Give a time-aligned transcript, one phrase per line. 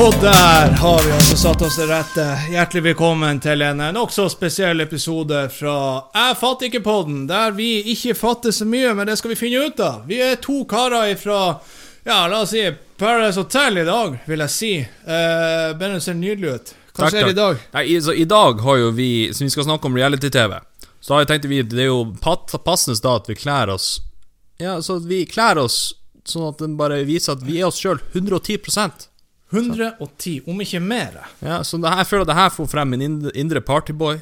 [0.00, 2.22] Og der har vi altså satt oss til rette.
[2.48, 5.74] Hjertelig velkommen til en nokså spesiell episode fra
[6.14, 9.82] Jeg fatter ikke-podden, der vi ikke fatter så mye, men det skal vi finne ut
[9.84, 10.06] av.
[10.08, 11.42] Vi er to karer ifra
[12.06, 12.64] ja, la oss si
[12.96, 14.72] Paradise Hotel i dag, vil jeg si.
[15.04, 16.72] Uh, det ser nydelig ut.
[16.94, 17.60] Hva Takk, skjer i dag?
[17.76, 20.56] Nei, i, så I dag har jo vi Så vi skal snakke om reality-TV.
[21.04, 23.92] Så har jeg tenkt vi Det er jo passende da at vi kler oss
[24.56, 25.92] Ja, så vi kler oss
[26.24, 29.09] sånn at den bare viser at vi er oss sjøl 110
[29.50, 31.16] 110, om ikke mer.
[31.42, 34.20] Ja, så det her, jeg føler at det her får frem min indre partyboy.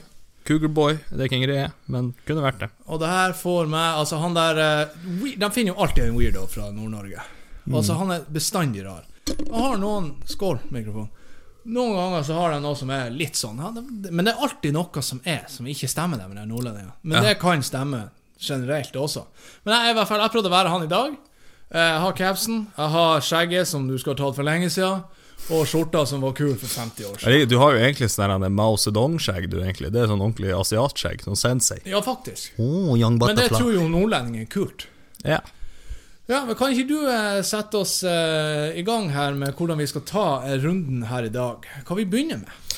[0.48, 0.94] Cougarboy.
[1.10, 2.68] Det er ikke en greie, men kunne vært det.
[2.88, 4.94] Og det her får meg Altså, han der eh,
[5.36, 7.20] De finner jo alltid en weirdo fra Nord-Norge.
[7.68, 9.04] Altså, han er bestandig rar.
[9.28, 11.10] Jeg har noen Skål, mikrofon.
[11.68, 13.58] Noen ganger så har de noe som er litt sånn
[14.08, 16.94] Men det er alltid noe som er Som ikke stemmer, det med de nordlendingene.
[17.02, 17.26] Men Ja.
[17.28, 18.06] det kan stemme
[18.40, 19.26] generelt også.
[19.66, 21.12] Men jeg, i hvert fall, jeg prøvde å være han i dag.
[21.68, 25.04] Eh, Jeg har capsen, jeg har skjegget som du skal ha tatt for lenge siden,
[25.48, 27.48] og skjorta som var kul for 50 år siden.
[27.48, 29.92] Du har jo egentlig sånn her Mao Zedong-skjegg, du, egentlig.
[29.94, 31.24] Det er sånn ordentlig asiatskjegg.
[31.24, 31.78] Sånn sensei.
[31.88, 32.52] Ja, faktisk.
[32.60, 34.88] Oh, young Men det tror jo nordlendinger er kult.
[35.24, 35.40] Ja.
[36.28, 39.86] Ja, men Kan ikke du eh, sette oss eh, i gang her med hvordan vi
[39.88, 41.64] skal ta eh, runden her i dag?
[41.88, 42.76] Hva vi begynner med?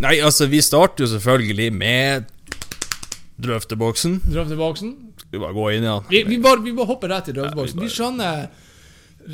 [0.00, 2.30] Nei, altså, vi starter jo selvfølgelig med
[3.42, 4.22] drøfteboksen.
[4.24, 4.94] Drøfteboksen?
[5.20, 6.08] Skal vi bare gå inn i den?
[6.08, 7.76] Vi, vi, bare, vi bare hopper rett i drøfteboksen.
[7.76, 8.42] Ja, vi vi skjønner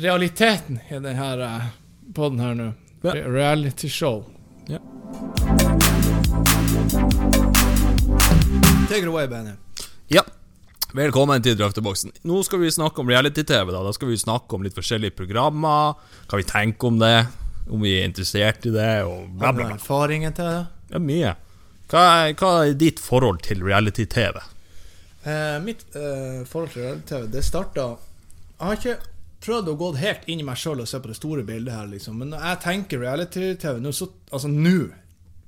[0.03, 1.61] realiteten i denne
[2.13, 2.71] podden her nå.
[3.01, 3.13] Ja.
[3.13, 4.25] Re reality show.
[4.67, 4.79] Ja.
[8.89, 9.51] Take it away, Benny.
[10.07, 10.23] Ja.
[10.93, 12.11] Velkommen til Drøfteboksen.
[12.25, 13.71] Nå skal vi snakke om reality-TV.
[13.71, 15.93] Da Da skal vi snakke om litt forskjellige programmer.
[16.25, 17.27] Hva vi tenker om det.
[17.69, 19.75] Om vi er interessert i det, og bla, bla, bla.
[19.77, 20.63] erfaringen til det?
[20.89, 21.35] Ja, mye.
[21.89, 24.39] Hva er, hva er ditt forhold til reality-TV?
[25.29, 28.97] Eh, mitt eh, forhold til reality-TV, det starta Jeg har ikke
[29.43, 31.87] prøvd å gå helt inn i meg sjøl og se på det store bildet her,
[31.91, 32.19] liksom.
[32.19, 34.91] Men når jeg tenker reality-TV nå, så Altså nå,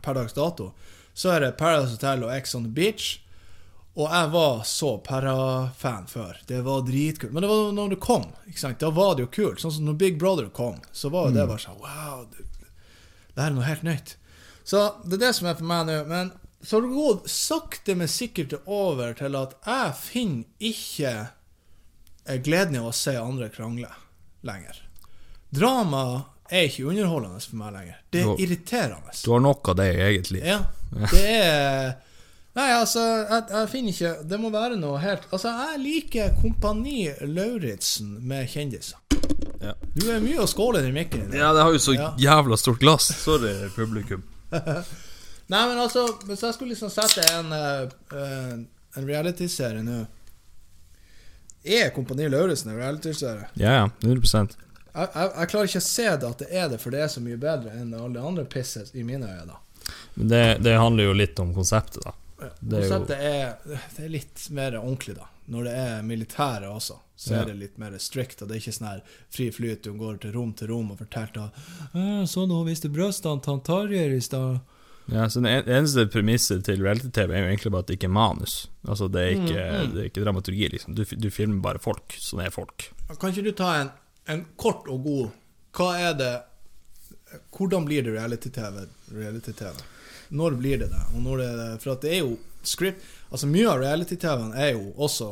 [0.02, 0.72] per dags dato,
[1.14, 3.20] så er det Paradise Hotel og Ex on the Beach.
[4.00, 6.40] Og jeg var så Para-fan før.
[6.48, 7.34] Det var dritkult.
[7.36, 8.30] Men det var når det kom.
[8.48, 8.80] Ikke sant?
[8.80, 9.62] Da var det jo kult.
[9.62, 12.48] Sånn som når Big Brother kom, så var jo det bare sånn Wow, det,
[13.36, 14.16] det her er noe helt nytt.
[14.64, 16.00] Så det er det som er for meg nå.
[16.08, 16.32] Men
[16.64, 21.14] så har det gått sakte, men sikkert over til at jeg finner ikke
[22.44, 23.90] gleden i å se andre krangle
[24.44, 24.78] lenger.
[25.52, 27.98] Drama er ikke underholdende for meg lenger.
[28.12, 29.12] Det Du- er irriterende.
[29.24, 30.44] Du har nok av det i eget liv.
[30.46, 30.62] Ja,
[31.12, 31.94] det er
[32.54, 37.06] Nei, altså, jeg, jeg finner ikke Det må være noe helt Altså, jeg liker Kompani
[37.24, 38.98] Lauritzen med kjendiser.
[39.62, 39.72] Ja.
[39.96, 41.40] Du er mye å skåle i mikken din.
[41.40, 42.10] Ja, det har jo så Ja.
[42.20, 43.08] jævla stort glass.
[43.24, 44.24] Sorry, publikum.
[44.52, 47.88] Nei, men altså, hvis jeg skulle liksom sette en, eh,
[48.20, 48.52] eh,
[49.00, 50.02] en reality-serie nå
[51.64, 53.48] Er Kompani Lauritzen en reality-serie?
[53.54, 53.90] Ja, ja.
[54.02, 54.48] 100
[54.94, 57.12] Jeg, jeg, jeg klarer ikke å se det at det er det, for det er
[57.14, 59.46] så mye bedre enn alle de andre pisset i mine øyne.
[59.54, 59.60] da.
[60.16, 62.14] Men det, det handler jo litt om konseptet, da.
[62.42, 63.56] Ja, Det er jo- er,
[63.96, 65.28] det er litt mer ordentlig, da.
[65.52, 67.42] Når det er militære også, så Ja.
[67.42, 68.42] er det litt mer strict.
[68.42, 70.98] Og det er ikke sånn her fri flyt, du går til rom til rom og
[71.00, 71.54] forteller at
[72.28, 74.60] 'Så nå viste brystene til Tarjei i stad.
[75.12, 78.14] Ja, så Det eneste premisset til reality-TV er jo egentlig bare at det ikke er
[78.16, 78.70] manus.
[78.88, 79.94] Altså Det er ikke, Mm, mm.
[79.96, 80.96] det er ikke dramaturgi, liksom.
[80.96, 82.92] Du, du filmer bare folk som er folk.
[83.20, 83.90] Kan ikke du ta en,
[84.28, 85.30] en kort og god
[85.76, 86.32] Hva er det
[87.56, 88.86] Hvordan blir det reality-TV?
[89.16, 89.74] Reality-TV?
[90.30, 91.02] Når blir det det?
[91.16, 91.82] Og når det det?
[91.84, 95.30] For at det er jo script Altså Mye av reality-TV-en er jo også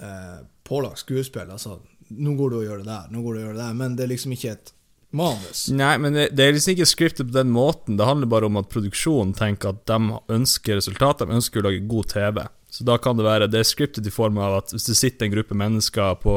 [0.00, 1.50] eh, pålagt skuespill.
[1.50, 1.78] Altså
[2.10, 3.74] Nå går du og gjør det der, nå går du og gjør det der.
[3.78, 4.72] Men det er liksom ikke et
[5.16, 5.64] manus.
[5.72, 7.96] Nei, men det, det er liksom ikke scriptet på den måten.
[8.00, 11.84] Det handler bare om at produksjonen tenker at de ønsker resultat, de ønsker å lage
[11.90, 12.42] god TV.
[12.74, 15.28] Så da kan det være Det er scriptet i form av at hvis det sitter
[15.28, 16.36] en gruppe mennesker på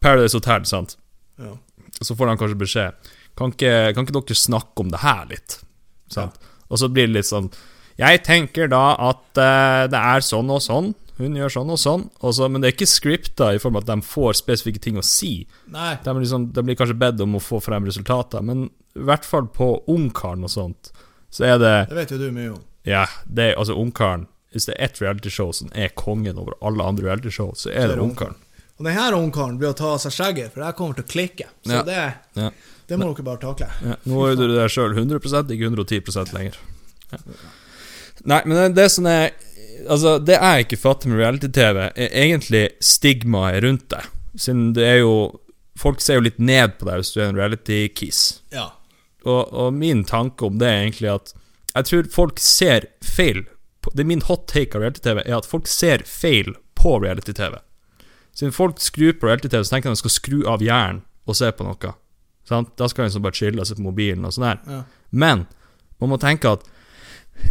[0.00, 0.96] Paradise Hotel, sant,
[1.42, 1.56] Ja.
[2.00, 5.58] så får de kanskje beskjed Kan ikke, kan ikke dere snakke om det her litt?
[6.08, 6.38] Sant?
[6.70, 7.50] Og så blir det litt sånn
[7.98, 10.94] Jeg tenker da at uh, det er sånn og sånn.
[11.16, 12.02] Hun gjør sånn og sånn.
[12.20, 14.98] Og så, men det er ikke scripta i form av at de får spesifikke ting
[15.00, 15.46] å si.
[15.72, 15.94] Nei.
[16.04, 18.66] De, liksom, de blir kanskje bedt om å få frem resultater, men
[18.96, 20.92] i hvert fall på Ungkaren og sånt,
[21.32, 22.62] så er det Det vet jo du mye om.
[22.86, 27.08] Ja, det altså Ungkaren Hvis det er ett realityshow som er kongen over alle andre
[27.10, 28.36] realityshow, så er det Ungkaren.
[28.76, 31.08] Og denne ungkaren blir å ta av seg skjegget, for det her kommer til å
[31.08, 31.46] klikke.
[31.64, 31.82] Så Ja.
[31.82, 32.50] det, Ja.
[32.88, 33.68] det må dere bare takle.
[33.82, 36.56] Ja, nå er du det sjøl 100 ikke 110 lenger.
[38.24, 39.30] Nei, men det, det som er
[39.84, 44.04] Altså, det jeg ikke fatter med reality-TV, er egentlig stigmaet rundt det.
[44.36, 45.16] Siden det er jo
[45.76, 48.20] Folk ser jo litt ned på deg hvis du er en reality-kiss.
[48.48, 48.70] Ja.
[49.28, 51.34] Og, og min tanke om det er egentlig at
[51.76, 53.42] jeg tror folk ser feil
[53.84, 57.58] på, Det er min hot take av reality-TV, er at folk ser feil på reality-TV.
[58.32, 61.36] Siden folk skrur på reality-TV, så tenker de at de skal skru av hjernen og
[61.36, 61.92] se på noe.
[62.48, 62.72] Sant?
[62.78, 64.64] Da skal en liksom bare chille og se på mobilen og sånn der.
[64.70, 64.80] Ja.
[65.10, 65.44] Men
[66.00, 66.64] man må tenke at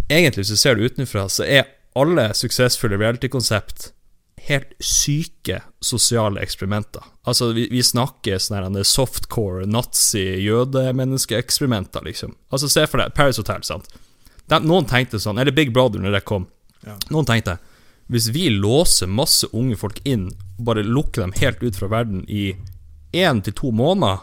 [0.10, 3.92] egentlig, hvis du ser det utenfra, så er alle suksessfulle reality-konsept
[4.46, 7.04] helt syke sosiale eksperimenter.
[7.26, 12.36] Altså, vi, vi snakker sånn her softcore, nazi, jødemenneskeeksperimenter, liksom.
[12.54, 13.90] Altså, se for deg Paris Hotel, sant.
[14.46, 16.46] De, noen tenkte sånn, eller Big Brother når det kom.
[16.86, 16.98] Ja.
[17.10, 17.58] Noen tenkte
[18.14, 20.28] hvis vi låser masse unge folk inn,
[20.62, 22.52] bare lukker dem helt ut fra verden i
[23.18, 24.22] én til to måneder,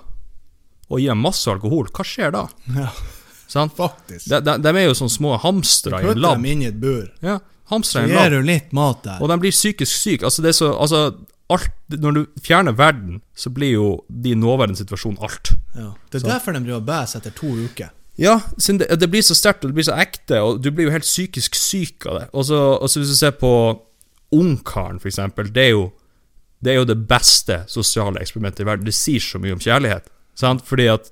[0.87, 2.47] og gir dem masse alkohol, hva skjer da?
[2.77, 2.93] ja.
[3.53, 3.75] Sant?
[3.77, 4.31] Faktisk.
[4.31, 6.69] De, de, de er jo sånn små hamstere i en Putt Putter dem inn i
[6.71, 7.11] et bur.
[7.21, 7.35] Ja,
[7.73, 9.23] Så hamstere i en gir du litt mat der.
[9.23, 10.27] Og de blir psykisk syke.
[10.29, 11.01] Altså, det er så Altså,
[11.53, 15.53] alt Når du fjerner verden, så blir jo din nåværende situasjon alt.
[15.77, 15.93] Ja.
[16.13, 17.91] Det er derfor de driver og bæsjer etter to uker.
[18.21, 20.93] Ja, det, det blir så sterkt, og det blir så ekte, og du blir jo
[20.93, 22.27] helt psykisk syk av det.
[22.33, 23.53] Og så så hvis du ser på
[24.33, 25.91] Ungkaren, for eksempel, det er jo
[26.65, 28.87] det er jo det beste sosiale eksperimentet i verden.
[28.87, 30.07] Det sier så mye om kjærlighet.
[30.39, 30.63] Sant?
[30.65, 31.11] Fordi at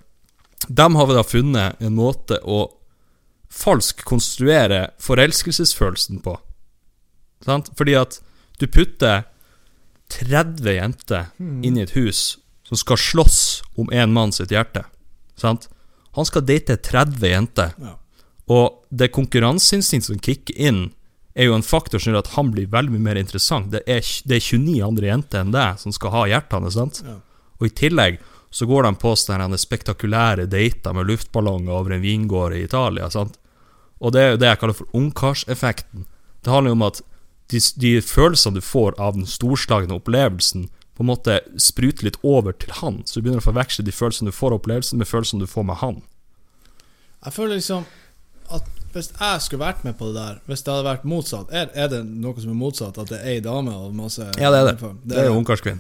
[0.69, 2.69] de har da funnet en måte å
[3.51, 6.37] falsk konstruere forelskelsesfølelsen på.
[7.45, 7.71] Sant?
[7.79, 8.21] Fordi at
[8.61, 9.25] du putter
[10.11, 13.39] 30 jenter inn i et hus som skal slåss
[13.81, 14.85] om en mann sitt hjerte.
[15.39, 15.69] Sant?
[16.19, 17.97] Han skal date 30 jenter, Ja.
[18.51, 20.93] og det konkurranseinstinktet som kicker inn,
[21.35, 23.71] er jo en faktor som gjør at han blir veldig mye mer interessant.
[23.71, 27.03] Det er, det er 29 andre jenter enn deg som skal ha hjertene, sant?
[27.07, 27.21] Ja.
[27.61, 28.19] Og i tillegg
[28.51, 33.39] så går de på sånne spektakulære dater med luftballonger over en vingård i Italia, sant?
[34.03, 36.07] Og det er jo det jeg kaller for ungkarseffekten.
[36.43, 37.01] Det handler jo om at
[37.51, 42.53] de, de følelsene du får av den storslagne opplevelsen, på en måte spruter litt over
[42.61, 45.47] til han, så du begynner å forveksle de følelsene du får av opplevelsen, med følelsene
[45.47, 46.03] du får med han.
[47.25, 47.87] Jeg føler liksom
[48.51, 51.69] at hvis jeg skulle vært med på det der, hvis det hadde vært motsatt Er,
[51.79, 52.97] er det noe som er motsatt?
[52.99, 54.91] At det er ei dame og masse Ja, det er det.
[55.07, 55.79] Det er jo ungkarskvinn.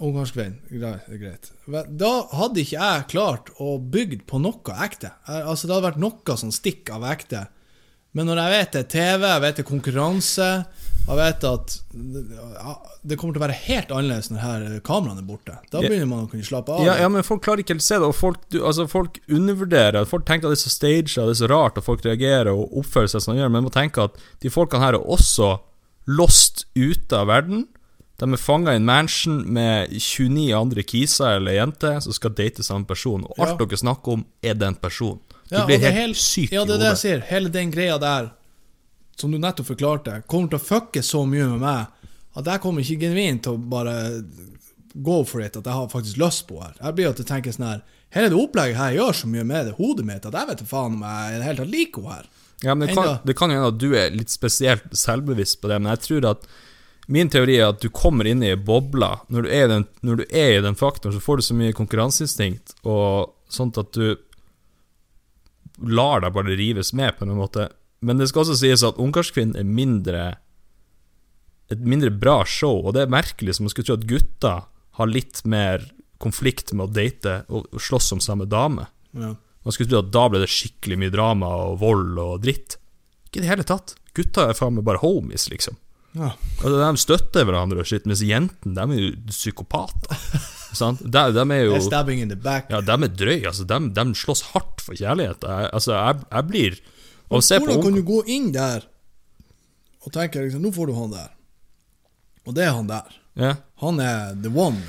[0.00, 0.58] Ungkarskvinn.
[0.68, 1.48] Greit, greit.
[1.88, 5.14] Da hadde ikke jeg klart å bygge på noe ekte.
[5.24, 7.46] Altså Det hadde vært noe som stikk av ekte.
[8.16, 10.50] Men når jeg vet det er TV, jeg vet det er konkurranse,
[11.06, 11.72] jeg vet at
[13.02, 15.56] det kommer til å være helt annerledes når her kameraene er borte.
[15.72, 16.84] Da begynner man å kunne slappe av.
[16.86, 19.18] Ja, ja, men folk klarer ikke helt å se det, og folk, du, altså, folk
[19.28, 22.04] undervurderer Folk tenker at det er så staged, og det er så rart, og folk
[22.06, 24.98] reagerer og oppfører seg som de gjør, men man må tenke at de folkene her
[24.98, 25.56] er også
[26.10, 27.66] lost ute av verden.
[28.20, 32.62] De er fanga i en mansion med 29 andre kiser eller jenter som skal date
[32.66, 33.64] samme person, og alt Ja.
[33.64, 35.20] dere snakker om, er den personen.
[35.50, 36.60] Du Ja, blir helt helt, syk helt hodet.
[36.60, 37.20] Ja, det er det jeg sier.
[37.30, 38.30] Hele den greia der,
[39.20, 42.84] som du nettopp forklarte, kommer til å fucke så mye med meg at jeg kommer
[42.84, 43.94] ikke genuint til å bare
[44.94, 46.74] go for it, at jeg har faktisk lyst på her.
[46.78, 49.44] Jeg blir jo til å tenke sånn her Hele det opplegget her gjør så mye
[49.46, 52.02] med det hodet mitt at jeg vet faen om jeg i det hele tatt liker
[52.02, 52.24] henne her.
[52.60, 55.70] Ja, men det kan, det kan jo hende at du er litt spesielt selvbevisst på
[55.70, 56.50] det, men jeg tror at
[57.10, 59.08] Min teori er at du kommer inn i ei boble.
[59.34, 61.74] Når du, i den, når du er i den faktoren, så får du så mye
[61.74, 64.12] konkurranseinstinkt, og sånt at du
[65.90, 67.66] lar deg bare rives med, på en måte.
[68.06, 70.22] Men det skal også sies at Ungkarskvinnen er mindre
[71.70, 74.64] et mindre bra show, og det er merkelig, som man skulle tro at gutter
[74.98, 75.84] har litt mer
[76.20, 78.88] konflikt med å date og slåss om samme dame.
[79.14, 79.36] Ja.
[79.62, 82.76] Man skulle tro at da ble det skikkelig mye drama og vold og dritt.
[83.28, 83.94] Ikke i det hele tatt.
[84.16, 85.78] Gutta er faen meg bare homies, liksom.
[86.18, 86.32] Ja.
[86.58, 90.24] Altså, de støtter hverandre og shit, mens jentene, de er jo psykopater.
[90.80, 91.04] sant?
[91.04, 92.66] De, de er jo stabbing in the back.
[92.72, 93.68] Ja, de er drøye, altså.
[93.68, 95.46] De, de slåss hardt for kjærlighet.
[95.46, 96.80] Jeg, altså, jeg, jeg blir
[97.30, 98.86] Å se på Hvordan kan du gå inn der
[100.00, 101.28] og tenke liksom, nå får du han der,
[102.48, 103.14] og det er han der.
[103.36, 103.54] ja.
[103.84, 104.80] Han er the one.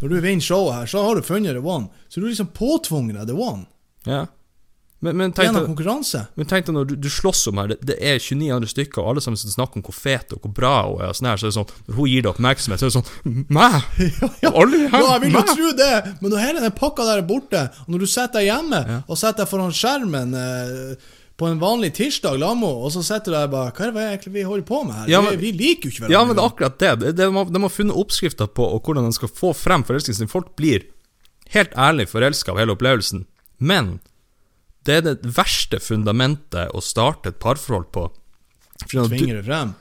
[0.00, 1.88] Når du vinner showet her, så har du funnet the one.
[2.08, 3.66] Så du er liksom påtvunget deg the one.
[4.08, 4.26] ja.
[5.00, 6.26] Men, men tenk deg konkurranse.
[6.36, 9.00] men tenk deg når du, du slåss om her, det, det er 29 andre stykker,
[9.00, 11.28] og alle sammen som snakker om hvor fet og hvor bra hun er, og sånn
[11.30, 13.68] her, så er det sånn Når hun gir deg oppmerksomhet, så er det sånn Mæ!
[14.44, 15.88] Ja, Alle her, ja, jeg vil jo tro det,
[16.20, 19.16] men når hele den pakka der er borte, og når du sitter deg hjemme og
[19.16, 21.08] sitter deg foran skjermen eh,
[21.40, 24.32] på en vanlig tirsdag Lamo, og så sitter du der bare Hva er det egentlig
[24.34, 25.08] vi holder på med her?
[25.14, 26.14] Ja, men- vi, vi liker jo ikke hverandre.
[26.18, 27.12] Ja, men det er akkurat det.
[27.16, 30.28] de, må, de har funnet oppskrifter på og hvordan de skal få frem forelskelsen.
[30.30, 30.84] Folk blir
[31.56, 33.24] helt ærlig forelska av hele opplevelsen.
[33.58, 33.96] Men
[34.88, 38.06] det er det verste fundamentet å starte et parforhold på.
[38.86, 39.74] For at du, Tvinger det frem.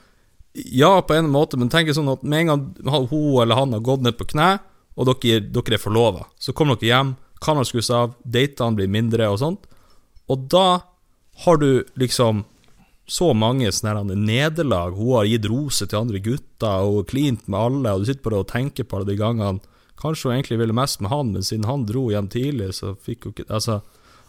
[0.76, 3.84] ja, på en måte, men tenk sånn at med en gang hun eller han har
[3.86, 4.58] gått ned på kne,
[5.00, 9.30] og dere, dere er forlova, så kommer dere hjem, kameraet skrus av, datene blir mindre
[9.32, 9.70] og sånt,
[10.28, 10.66] og da
[11.46, 12.44] har du liksom
[13.10, 14.94] så mange sånne nederlag.
[14.98, 18.42] Hun har gitt roser til andre gutter og klint med alle, og du sitter bare
[18.44, 21.66] og tenker på alle de gangene Kanskje hun egentlig ville mest med han, men siden
[21.68, 23.82] han dro hjem tidlig, så fikk hun ikke Altså,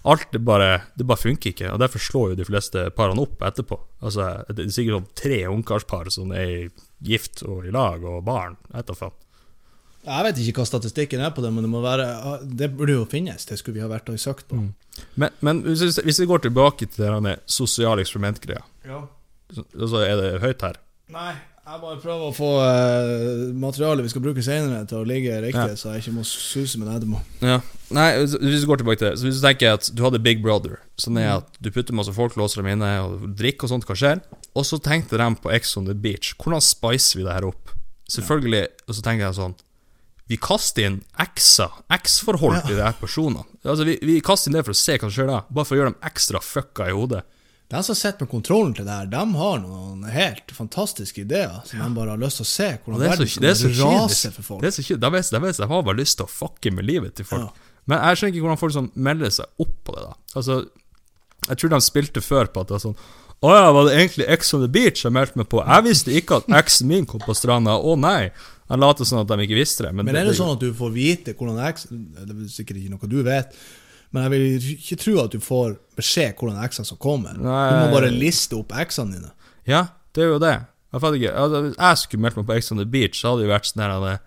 [0.03, 3.45] alt det bare Det bare funker ikke, og derfor slår jo de fleste parene opp
[3.47, 3.79] etterpå.
[4.03, 6.73] Altså, det er sikkert sånn tre ungkarspar som er
[7.07, 8.59] gift og i lag og barn.
[8.73, 9.15] Faen.
[10.07, 12.07] Jeg vet ikke hva statistikken er på det, men det må være
[12.57, 13.45] Det burde jo finnes.
[13.45, 14.63] Det skulle vi ha vært og søkt på.
[15.21, 19.03] Men, men hvis, vi- går tilbake til denne sosiale eksperimentgreia, Ja.
[19.53, 20.75] så så er det høyt her.
[21.11, 21.35] Nei,
[21.67, 25.69] jeg bare prøver å få uh, materialet vi skal bruke senere, til å ligge riktig,
[25.69, 25.77] Ja.
[25.77, 27.21] så jeg ikke må suse med det etterpå.
[27.43, 27.61] Ja.
[27.91, 30.41] Nei, hvis vi går tilbake til det Så hvis du tenker at du hadde Big
[30.43, 33.85] Brother Sånn er at du putter masse folk, låser dem inne Og drikker og sånt,
[33.89, 34.21] hva skjer?
[34.55, 37.73] Og så tenkte de på Ex on the Beach Hvordan spicer vi det her opp?
[38.09, 39.57] Selvfølgelig, og så tenker jeg sånn
[40.31, 43.43] Vi kaster inn X-er X-forhold til de her personene.
[43.67, 45.75] Altså, vi, vi kaster inn det for å se hva som skjer da Bare for
[45.75, 47.25] å gjøre dem ekstra fucka i hodet.
[47.71, 51.79] De som sitter med kontrollen til det her, de har noen helt fantastiske ideer som
[51.83, 53.71] de bare har lyst til å se hvordan det er så, verden det er så
[53.71, 54.63] skal rase for folk.
[54.65, 56.73] Det er så kjent De, vet- de, vet- de har bare lyst til å fucke
[56.75, 57.47] med livet til folk.
[57.47, 57.77] Ja.
[57.91, 60.13] Men jeg skjønner ikke hvordan folk som melder seg opp på det da.
[60.41, 60.59] Altså,
[61.49, 62.99] jeg tror de spilte før på at det var sånn
[63.41, 65.63] Åja, var det egentlig X on the Beach jeg meldte meg på?
[65.65, 67.79] Jeg visste ikke at eksen min kom på stranda.
[67.81, 68.27] Å nei
[68.71, 70.93] Han later sånn at de ikke visste det Men er det sånn at du får
[70.95, 73.55] vite hvordan eksen Det er sikkert ikke noe du vet,
[74.11, 77.37] men jeg vil ikke tro at du får beskjed hvordan X-ene som kommer.
[77.39, 77.61] Nei.
[77.71, 79.31] Du må bare liste opp X-ene dine.
[79.69, 79.85] Ja,
[80.17, 80.57] det er jo det
[80.91, 83.31] Jeg fatter ikke altså, Hvis jeg skulle meldt meg på Ex on the Beach Så
[83.31, 84.21] hadde det vært sånn her det-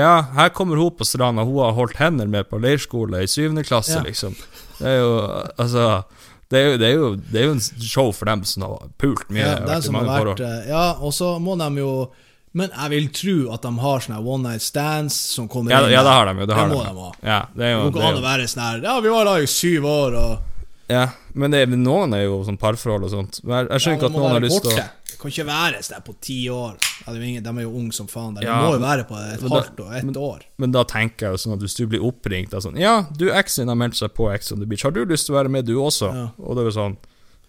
[0.00, 3.62] Ja, her kommer hun på stranda Hun har holdt hender med på leirskole i syvende
[3.62, 4.02] klasse Ja.
[4.02, 4.34] liksom
[4.78, 5.12] Det er jo
[5.58, 6.04] Altså
[6.52, 8.90] det er, jo, det, er jo, det er jo en show for dem som har
[9.00, 9.40] pult mye.
[9.40, 12.12] Ja, som eh, Ja, og så må de jo
[12.52, 15.92] Men jeg vil tro at de har sånne one night stands som kommer Ja, inn.
[15.94, 16.46] ja, det har de jo.
[16.46, 16.88] Det, har må de.
[16.90, 17.12] de ha.
[17.24, 19.24] Ja, det er Det jo, det er an å være sånn her Ja, vi var
[19.30, 20.48] da i syv år, og
[20.92, 23.38] ja, men det, noen er jo sånn parforhold og sånt.
[23.46, 24.82] Men jeg, jeg skjønner ja, ikke at noen har lyst til å.
[25.12, 26.74] Det kan ikke være sånn på ti år.
[27.06, 28.34] Det de er jo unge som faen.
[28.36, 30.42] De Ja, må jo være på et halvt og ett år.
[30.60, 33.30] Men da tenker jeg jo sånn at hvis du blir oppringt av sånn Ja, du,
[33.32, 34.84] eksen har meldt seg på Ex on the Beach.
[34.84, 36.10] Har du lyst til å være med, du også?
[36.42, 36.98] Og det er jo sånn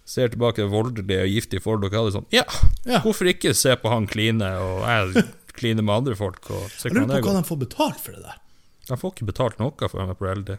[0.04, 2.44] Ser tilbake voldelig og giftig forhold dere hadde sånn Ja,
[2.84, 2.98] Ja.
[3.00, 5.24] hvorfor ikke se på han kline, og jeg
[5.56, 8.22] kline med andre folk, og se Jeg lurer på hva de får betalt for det
[8.26, 8.36] der.
[8.88, 10.56] De får ikke betalt noe for å være på reality.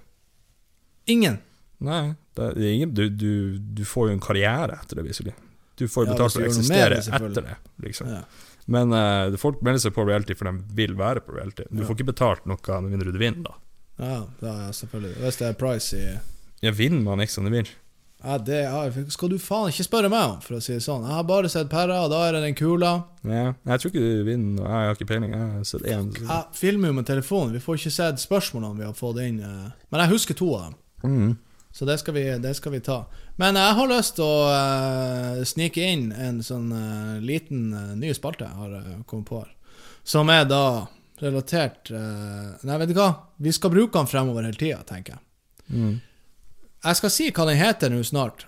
[1.08, 1.38] Ingen.
[1.86, 5.36] Nei, det er ingen du, du, du får jo en karriere etter det, viselig.
[5.78, 8.08] Du får jo Ja, betalt for å du eksistere med etter det, liksom.
[8.10, 8.24] Ja.
[8.72, 11.68] Men uh, folk melder seg på reality for de vil være på reality.
[11.70, 11.86] Du Ja.
[11.90, 13.54] får ikke betalt noe med mindre du vinner, da.
[14.00, 15.14] Ja, ja, ja, selvfølgelig.
[15.22, 16.20] Hvis det er price i
[16.66, 17.76] Jeg vinner man Ex on the Beach.
[18.26, 21.04] Ja, det er, skal du faen ikke spørre meg om, for å si det sånn.
[21.06, 22.92] Jeg har bare sett Perra, og da er det den kula.
[23.24, 24.64] Ja, jeg tror ikke du vinner.
[24.64, 25.32] og Jeg har ikke peiling.
[25.36, 26.10] Jeg har sett én.
[26.20, 29.40] Jeg filmer jo med telefonen, vi får ikke sett spørsmålene vi har fått inn.
[29.46, 31.38] eh, Men jeg husker to av dem, Mm.
[31.72, 33.06] så det skal vi, det skal vi ta.
[33.38, 38.14] Men jeg har lyst til å uh, snike inn en sånn uh, liten uh, ny
[38.16, 39.52] spalte jeg har kommet på her.
[40.04, 40.88] Som er da
[41.22, 43.10] relatert Nei, vet du hva?
[43.40, 45.22] Vi skal bruke den fremover hele tida, tenker jeg.
[45.72, 45.96] Mm.
[46.86, 48.44] Jeg skal si hva den heter nå snart,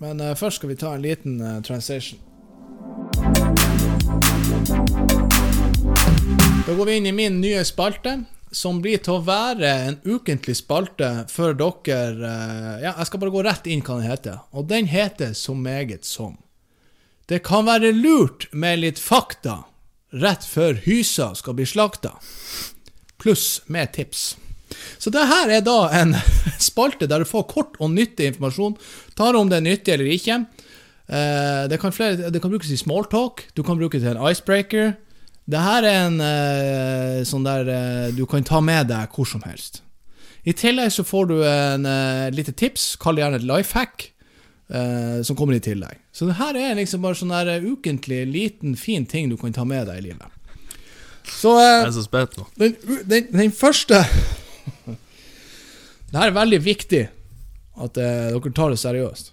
[0.00, 2.16] men uh, først skal vi ta en liten uh, transition.
[6.64, 10.54] Da går vi inn i min nye spalte, som blir til å være en ukentlig
[10.56, 14.70] spalte for dere uh, Ja, jeg skal bare gå rett inn hva den heter, og
[14.70, 16.38] den heter Så meget som.
[17.28, 19.66] Det kan være lurt med litt fakta
[20.24, 22.14] rett før hysa skal bli slakta,
[23.20, 24.24] pluss med tips.
[24.98, 26.14] Så det her er da en
[26.70, 28.78] spalte der du får kort og nyttig informasjon.
[29.18, 30.42] Tar om det er nyttig eller ikke.
[31.06, 34.30] Eh, det, kan flere, det kan brukes i smalltalk, du kan bruke det til en
[34.30, 34.94] icebreaker.
[35.44, 39.44] Det her er en eh, sånn der eh, du kan ta med deg hvor som
[39.44, 39.82] helst.
[40.44, 41.86] I tillegg så får du en
[42.36, 44.10] lite tips, kall det gjerne et life hack,
[45.24, 46.02] som kommer i tillegg.
[46.12, 49.64] Så det her er liksom bare sånn der ukentlig, liten, fin ting du kan ta
[49.64, 50.36] med deg i livet.
[51.32, 52.44] Så Jeg er så spent nå.
[52.60, 52.76] den,
[53.08, 54.02] den, den første
[56.14, 56.98] Det her er veldig viktig
[57.82, 59.32] at eh, dere tar det seriøst.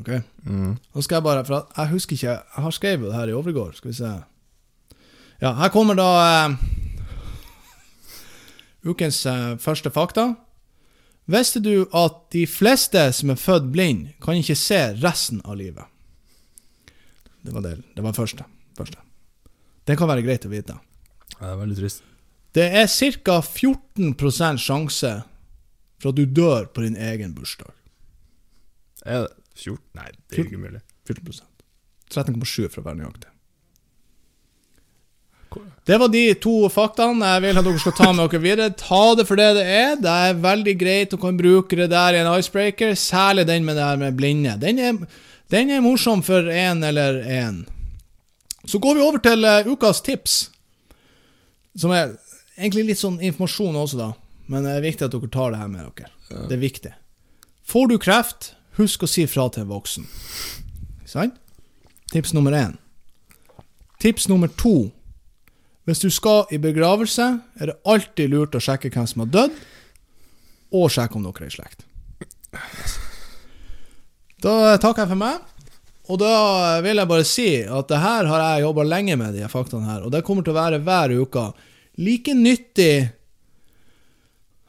[0.00, 0.08] Ok?
[0.42, 0.72] Mm.
[0.74, 3.76] Nå skal jeg bare For jeg husker ikke Jeg har skrevet det her i overgår.
[3.78, 4.10] Skal vi se.
[5.38, 6.58] Ja, her kommer da eh,
[8.90, 10.32] ukens eh, første fakta.
[11.30, 15.86] Visste du at de fleste som er født blind, kan ikke se resten av livet?
[17.46, 17.76] Det var det.
[17.94, 18.50] Det var første.
[18.74, 18.98] første.
[19.86, 20.74] Det kan være greit å vite.
[21.38, 22.09] Ja, Det er veldig trist.
[22.56, 23.40] Det er ca.
[23.40, 25.12] 14 sjanse
[26.00, 27.72] for at du dør på din egen bursdag.
[29.06, 29.84] Er det 14?
[29.94, 30.80] Nei, det er ikke mulig.
[31.06, 31.46] 14
[32.10, 33.30] 13,7 for å være nøyaktig.
[35.86, 38.74] Det var de to faktaene jeg vil at dere skal ta med dere videre.
[38.78, 39.96] Ta det for det det er.
[39.98, 43.78] Det er veldig greit å kunne bruke det der i en icebreaker, særlig den med
[43.78, 44.54] det her med blinde.
[44.62, 45.00] Den er,
[45.50, 47.64] den er morsom for én eller én.
[48.68, 50.36] Så går vi over til eh, ukas tips,
[51.74, 52.12] som er
[52.60, 54.10] egentlig litt sånn informasjon også, da.
[54.50, 56.10] Men det er viktig at dere tar det her med dere.
[56.48, 56.92] Det er viktig.
[57.70, 60.06] Får du kreft, husk å si fra til en voksen.
[61.00, 61.36] Ikke sant?
[62.10, 62.78] Tips nummer én.
[64.02, 64.90] Tips nummer to.
[65.86, 67.28] Hvis du skal i begravelse,
[67.60, 69.62] er det alltid lurt å sjekke hvem som har dødd,
[70.74, 71.86] og sjekke om dere er i slekt.
[74.40, 75.40] Da takker jeg for meg.
[76.10, 79.46] Og da vil jeg bare si at det her har jeg jobba lenge med, de
[79.50, 80.06] faktaene her.
[80.06, 81.44] Og det kommer til å være hver uke.
[82.00, 83.10] Like nyttig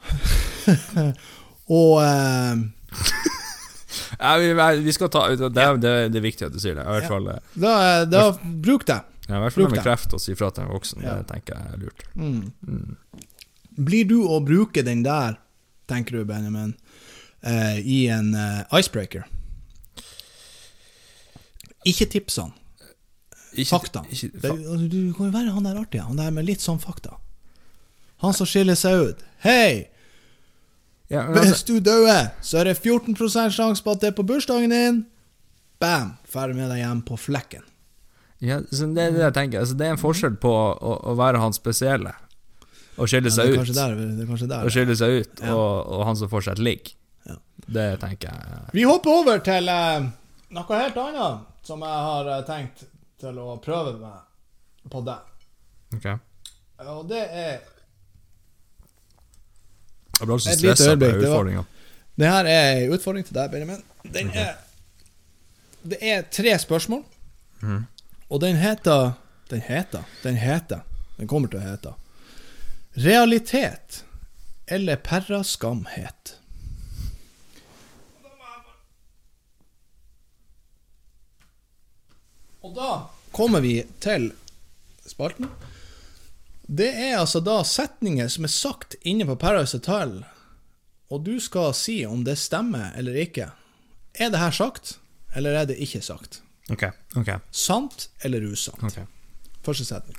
[1.72, 2.56] og uh,
[4.22, 6.84] Ja, vi, vi skal ta det, er- det, det er viktig at du sier det.
[6.86, 7.40] I hvert fall, ja.
[7.64, 7.72] da,
[8.06, 8.22] da
[8.62, 9.00] Bruk det.
[9.28, 11.02] ja, i hvert fall med kreft og si fra til en voksen.
[11.06, 11.16] Ja.
[11.22, 12.04] Det tenker jeg er lurt.
[12.14, 12.96] Mm.
[13.82, 15.40] Blir du å bruke den der,
[15.90, 16.76] tenker du, Benjamin,
[17.48, 19.26] uh, i en uh, icebreaker?
[21.90, 22.54] Ikke tipsene.
[23.54, 24.04] Ikke, Fakta.
[24.10, 26.80] Ikke, Det, altså, du kan jo være han der artige, han der med litt sånn
[26.80, 27.18] fakta.
[28.24, 29.24] Han som skiller seg ut.
[29.44, 29.88] Hei!
[31.12, 33.16] ja, altså, Hvis du dauer, så er det 14
[33.52, 35.02] sjanse på at det er på bursdagen din.
[35.82, 36.14] Bam!
[36.30, 37.64] Ferdig med deg hjem på flekken.
[38.42, 39.60] ja, så det er det jeg tenker.
[39.60, 42.14] Altså, det er en forskjell på å, å være han spesielle
[43.02, 43.74] og skille Ja, seg er ut.
[43.76, 44.66] der, er der.
[44.66, 45.54] Og skille seg ut, Ja.
[45.56, 46.94] og, og han som fortsatt ligger.
[47.26, 47.36] Ja.
[47.68, 50.08] Det tenker jeg Vi hopper over til uh,
[50.52, 52.86] noe helt annet som jeg har uh, tenkt
[53.22, 55.20] til å prøve med på det.
[55.98, 56.18] Okay.
[56.82, 57.54] Og det er
[60.18, 61.64] Jeg ble også stressa av utfordringa.
[62.18, 63.82] Det her er en utfordring til deg, Benjamin.
[64.04, 64.60] Den er
[65.82, 67.02] Det er tre spørsmål,
[67.62, 67.82] mm.
[68.30, 69.14] og den heter
[69.50, 70.84] Den heter Den heter
[71.18, 71.96] Den kommer til å hete
[72.94, 74.04] Realitet
[74.68, 76.38] eller perraskamhet.
[82.62, 82.90] Og da
[83.34, 84.32] kommer vi til
[85.08, 85.50] spalten.
[86.72, 90.22] Det er altså da setninger som er sagt inne på Paradise Hotel,
[91.12, 93.50] og du skal si om det stemmer eller ikke.
[94.16, 95.00] Er det her sagt,
[95.36, 96.42] eller er det ikke sagt?
[96.72, 96.86] Ok,
[97.20, 98.84] ok, Sant eller usant?
[98.84, 99.02] ok.
[99.66, 100.16] Første setning.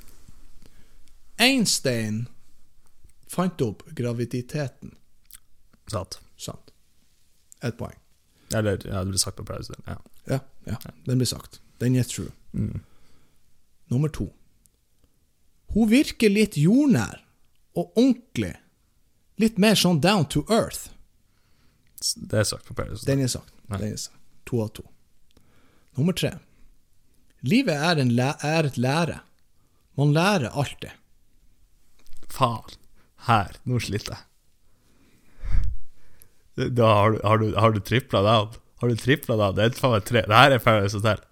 [1.41, 2.27] Einstein
[3.27, 4.93] fant opp graviditeten.
[5.89, 6.19] Sant.
[6.37, 6.71] Sant.
[7.63, 7.97] Ett poeng.
[8.53, 9.73] Eller, ja, det ble sagt på Paradise.
[9.87, 9.97] Ja.
[10.29, 10.77] Ja, ja,
[11.07, 11.59] den blir sagt.
[11.81, 12.31] Den er true.
[12.53, 12.81] Mm.
[13.91, 14.29] Nummer to.
[15.73, 17.23] Hun virker litt jordnær
[17.73, 18.53] og ordentlig.
[19.41, 20.91] Litt mer sånn down to earth.
[22.15, 23.05] Det er sagt på Paradise.
[23.07, 23.53] Den er sagt.
[23.71, 24.19] Den er sagt.
[24.49, 24.83] To av to.
[25.97, 26.35] Nummer tre.
[27.43, 29.19] Livet er, er et lære.
[29.99, 30.93] Man lærer alltid.
[32.31, 32.77] Faen.
[33.27, 33.55] Her.
[33.63, 34.23] Nå sliter jeg.
[36.77, 38.49] Da har du, har du, har du tripla down.
[38.81, 39.55] Har du tripla down?
[39.57, 40.25] Det er faen meg tre.
[40.27, 41.23] Det her er Paradise Hotel.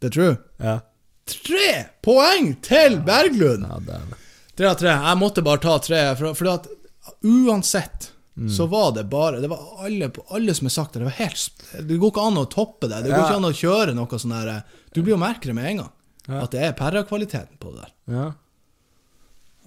[0.00, 0.36] Det tror.
[0.62, 0.78] Ja.
[1.26, 1.68] Tre
[2.04, 3.64] poeng til Berglund!
[3.66, 4.00] Ja.
[4.56, 4.92] Tre av tre.
[4.92, 6.68] Jeg måtte bare ta tre, for, for at
[7.22, 8.50] uansett Mm.
[8.52, 10.98] så var det bare Det var alle, alle som har sagt det.
[11.00, 12.98] Det var helt Det går ikke an å toppe det.
[13.02, 13.24] Det går Ja.
[13.30, 15.92] ikke an å kjøre noe sånn der Du blir jo merkere med en gang.
[16.28, 16.42] Ja.
[16.42, 17.92] At det er perrakvaliteten på det der.
[18.12, 18.26] Ja.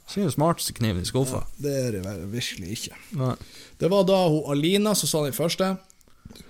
[0.05, 1.41] Ikke den smarteste kniven i skuffa.
[1.57, 2.95] Det er det virkelig ikke.
[3.17, 3.33] Nei.
[3.79, 5.71] Det var da hun Alina som sa den første.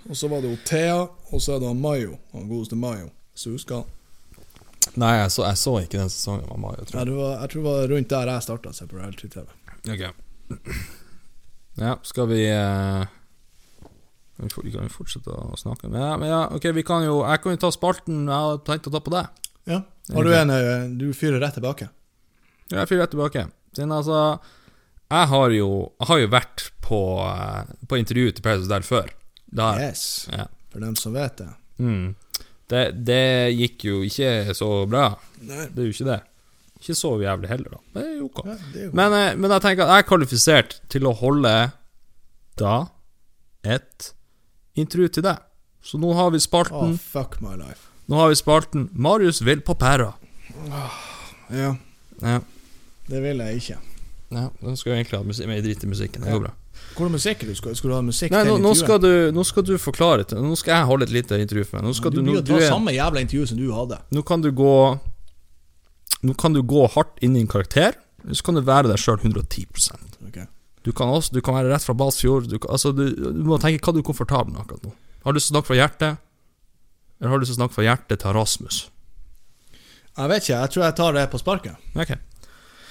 [0.09, 0.99] Og så var det hun Thea,
[1.31, 2.17] og så er det han Mayo.
[2.33, 3.11] Han godeste Mayo.
[3.39, 3.88] Så hun skal
[4.99, 7.52] Nei, jeg så, jeg så ikke den sesongen Mamma, jeg, tror Nei, det var, jeg
[7.52, 9.45] tror det var rundt der jeg starta å se på reality-TV.
[9.93, 10.04] Ok.
[11.80, 13.04] Ja, skal vi eh,
[14.41, 15.88] Vi kan jo fortsette å snakke.
[15.91, 18.60] Men ja, men ja, ok, vi kan jo Jeg kan jo ta spalten jeg har
[18.67, 19.45] tenkt å ta på deg.
[19.69, 19.84] Ja.
[20.15, 21.88] Har du en eh, Du fyrer rett tilbake?
[22.71, 23.45] Ja, Jeg fyrer rett tilbake.
[23.78, 24.19] Siden altså
[25.06, 25.69] Jeg har jo,
[26.02, 29.13] jeg har jo vært på, eh, på intervju til Paradise Hotel før.
[29.49, 29.86] Der.
[29.88, 30.28] Yes.
[30.34, 30.49] Ja.
[30.73, 31.54] For dem som vet det.
[31.80, 32.17] Mm.
[32.69, 33.21] Det, det
[33.58, 35.08] gikk jo ikke så bra.
[35.41, 35.65] Nei.
[35.73, 36.19] Det er jo ikke det.
[36.79, 37.79] Ikke så jævlig heller, da.
[37.95, 38.39] Men det er jo ok.
[38.45, 38.55] Ja,
[38.95, 41.53] Men, eh, men jeg tenker at jeg er kvalifisert til å holde
[42.62, 42.75] da
[43.67, 44.12] et
[44.79, 45.41] intervju til deg.
[45.84, 47.88] Så nå har vi spalten oh, fuck my life.
[48.12, 50.13] Nå har vi spalten Marius vil på pæra.
[51.49, 51.75] Ja,
[52.21, 52.39] Ja.
[53.10, 53.77] det vil jeg ikke.
[54.36, 56.23] ja nå skal jeg egentlig ha musikk, men jeg driter i musikken.
[56.23, 56.53] Det går bra.
[56.99, 57.75] Hvor er musikk du skal?
[57.79, 60.39] Skal du ha musikk Nei, til nå, nå, skal du, nå skal du forklare det.
[60.43, 61.85] Nå skal jeg holde et lite intervju for meg.
[61.88, 64.01] Nå, skal du du, nå, du er, samme jævla intervju som du hadde.
[64.12, 64.75] nå kan du gå
[66.27, 67.95] Nå kan du gå hardt inn i en karakter,
[68.27, 69.69] så kan du være deg sjøl 110
[70.27, 70.49] okay.
[70.83, 72.49] Du kan også Du kan være rett fra Balsfjord.
[72.51, 74.91] Du, kan, altså, du, du må tenke hva du er komfortabel med akkurat nå.
[75.23, 76.19] Har du lyst til å snakke fra hjertet,
[77.19, 78.81] eller har du lyst til å snakke fra hjertet til Rasmus?
[80.19, 81.91] Jeg vet ikke, jeg tror jeg tar det på sparket.
[81.95, 82.19] Okay.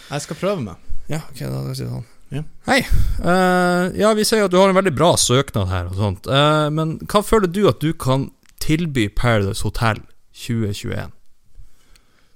[0.08, 0.88] Jeg skal prøve meg.
[1.12, 2.14] Ja, ok, da skal jeg si det sånn.
[2.28, 2.42] Ja.
[2.66, 2.82] Hei.
[3.24, 6.26] Uh, ja, vi ser jo at du har en veldig bra søknad her og sånt.
[6.28, 8.28] Uh, men hva føler du at du kan
[8.60, 10.02] tilby Paradise Hotel
[10.36, 11.14] 2021?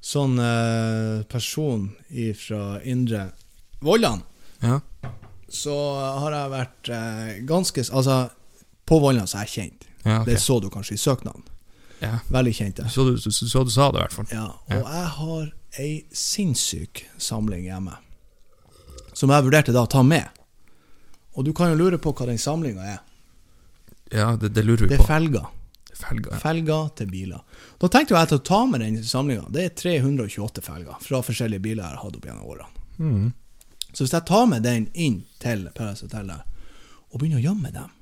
[0.02, 3.28] Sånn uh, person ifra Indre
[3.84, 4.22] Vollan,
[4.62, 4.80] Ja.
[5.52, 5.74] så
[6.22, 6.90] har jeg vært
[7.48, 8.16] ganske Altså,
[8.86, 9.88] på Vollan så er jeg kjent.
[10.04, 10.32] Ja, okay.
[10.32, 11.42] Det så du kanskje i søknaden.
[12.00, 12.16] ja.
[12.30, 12.76] Veldig kjent.
[12.80, 12.88] Det.
[12.90, 14.30] Så, du, så, så du sa det i hvert fall.
[14.32, 15.52] Ja, og jeg har
[15.82, 17.98] ei sinnssyk samling hjemme.
[19.22, 20.42] Som jeg vurderte da å ta med.
[21.38, 23.02] Og du kan jo lure på hva den samlinga er.
[24.10, 24.96] Ja, det, det lurer vi på.
[24.96, 25.46] Det er felger.
[25.92, 26.32] Felger.
[26.34, 26.40] ja.
[26.42, 27.60] Felger til biler.
[27.78, 29.46] Da tenkte jeg til å ta med den samlinga.
[29.54, 32.82] Det er 328 felger fra forskjellige biler jeg har hatt opp gjennom årene.
[32.98, 33.30] Mm.
[33.92, 37.94] Så hvis jeg tar med den inn til Paradise Hotel og begynner å gjemme dem,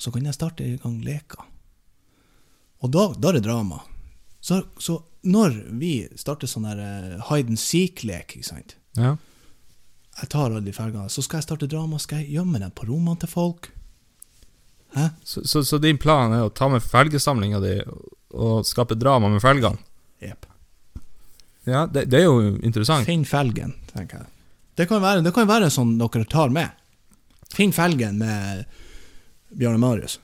[0.00, 1.44] så kan jeg starte i gang leker.
[2.86, 3.82] Og da, da er det drama.
[4.40, 9.18] Så, så når vi starter sånn der eh, hide and seek-lek, ikke sant Ja.
[10.20, 12.88] Jeg tar alle de felgene, så skal jeg starte drama, skal jeg gjemme dem på
[12.88, 13.68] rommene til folk.
[14.96, 15.10] Hæ?
[15.22, 17.74] Så, så, så din plan er å ta med felgesamlinga di
[18.34, 19.78] og skape drama med felgene?
[20.24, 20.48] Jepp.
[21.68, 23.06] Ja, det, det er jo interessant.
[23.06, 24.30] Finn felgen, tenker jeg.
[24.78, 26.72] Det kan være, det kan være sånn dere tar med.
[27.54, 28.64] Finn felgen med
[29.58, 30.18] Bjarne Marius.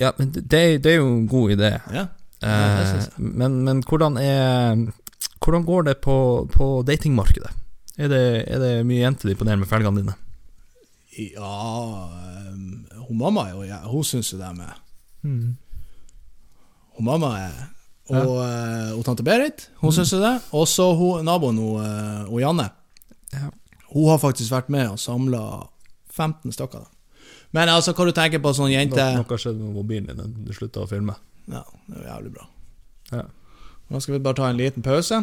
[0.00, 1.76] Ja, men det, det er jo en god idé.
[1.92, 2.08] Ja, Ja,
[2.42, 4.80] Eh, synes men, men hvordan er
[5.38, 6.14] Hvordan går det på,
[6.50, 7.52] på datingmarkedet?
[8.02, 10.14] Er det, er det mye jenter de imponerer med felgene dine?
[11.12, 11.50] Ja
[12.08, 14.72] um, Hun mamma jo ja, Hun syns jo det med.
[16.96, 17.60] Hun mamma er
[18.12, 20.34] Og, eh, og tante Berit, hun syns jo det.
[20.58, 20.84] Og så
[21.24, 22.66] naboen hun, eh, hun Janne.
[23.32, 23.46] Ja.
[23.92, 25.68] Hun har faktisk vært med og samla
[26.10, 26.82] 15 stykker.
[26.82, 27.30] da.
[27.52, 30.52] Men altså, hva du tenker på sånn jente Noe har skjedd med mobilen din du
[30.56, 31.14] slutta å filme.
[31.46, 32.48] Ja, det er jo jævlig bra.
[33.12, 33.24] Ja.
[33.92, 35.18] Nå skal vi bare ta en liten pause.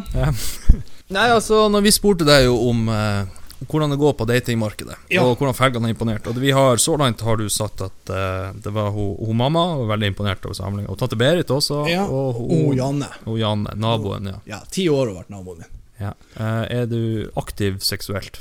[1.16, 3.24] Nei, altså, når vi spurte deg jo om eh,
[3.66, 5.24] hvordan det går på datingmarkedet, Ja.
[5.26, 8.52] og hvordan felgene har imponert Og vi har, Så langt har du sagt at eh,
[8.62, 10.88] det var hun, hun mamma var veldig imponert over samlinga.
[10.94, 11.82] Og tante Berit også.
[11.90, 13.10] Ja, og Og hun, Janne.
[13.26, 14.38] og Janne, naboen, ja.
[14.46, 15.76] Ja, ti år har vært naboen min.
[16.00, 16.14] ja.
[16.38, 18.38] Eh, er du aktiv seksuelt?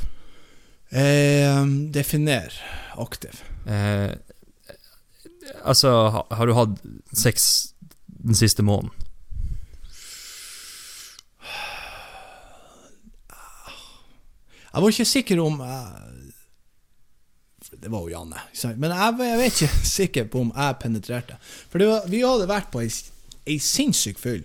[0.92, 2.54] Eh, definer
[2.98, 3.42] aktiv.
[3.68, 4.14] Eh,
[5.66, 6.80] altså, ha, har du hatt
[7.14, 7.74] sex
[8.08, 8.94] den siste måneden?
[14.74, 16.06] Jeg var ikke sikker om jeg,
[17.82, 18.40] Det var jo Janne.
[18.78, 21.38] Men jeg, jeg var ikke sikker på om jeg penetrerte.
[21.70, 22.90] For det var, vi hadde vært på ei,
[23.48, 24.44] ei sinnssyk fyll.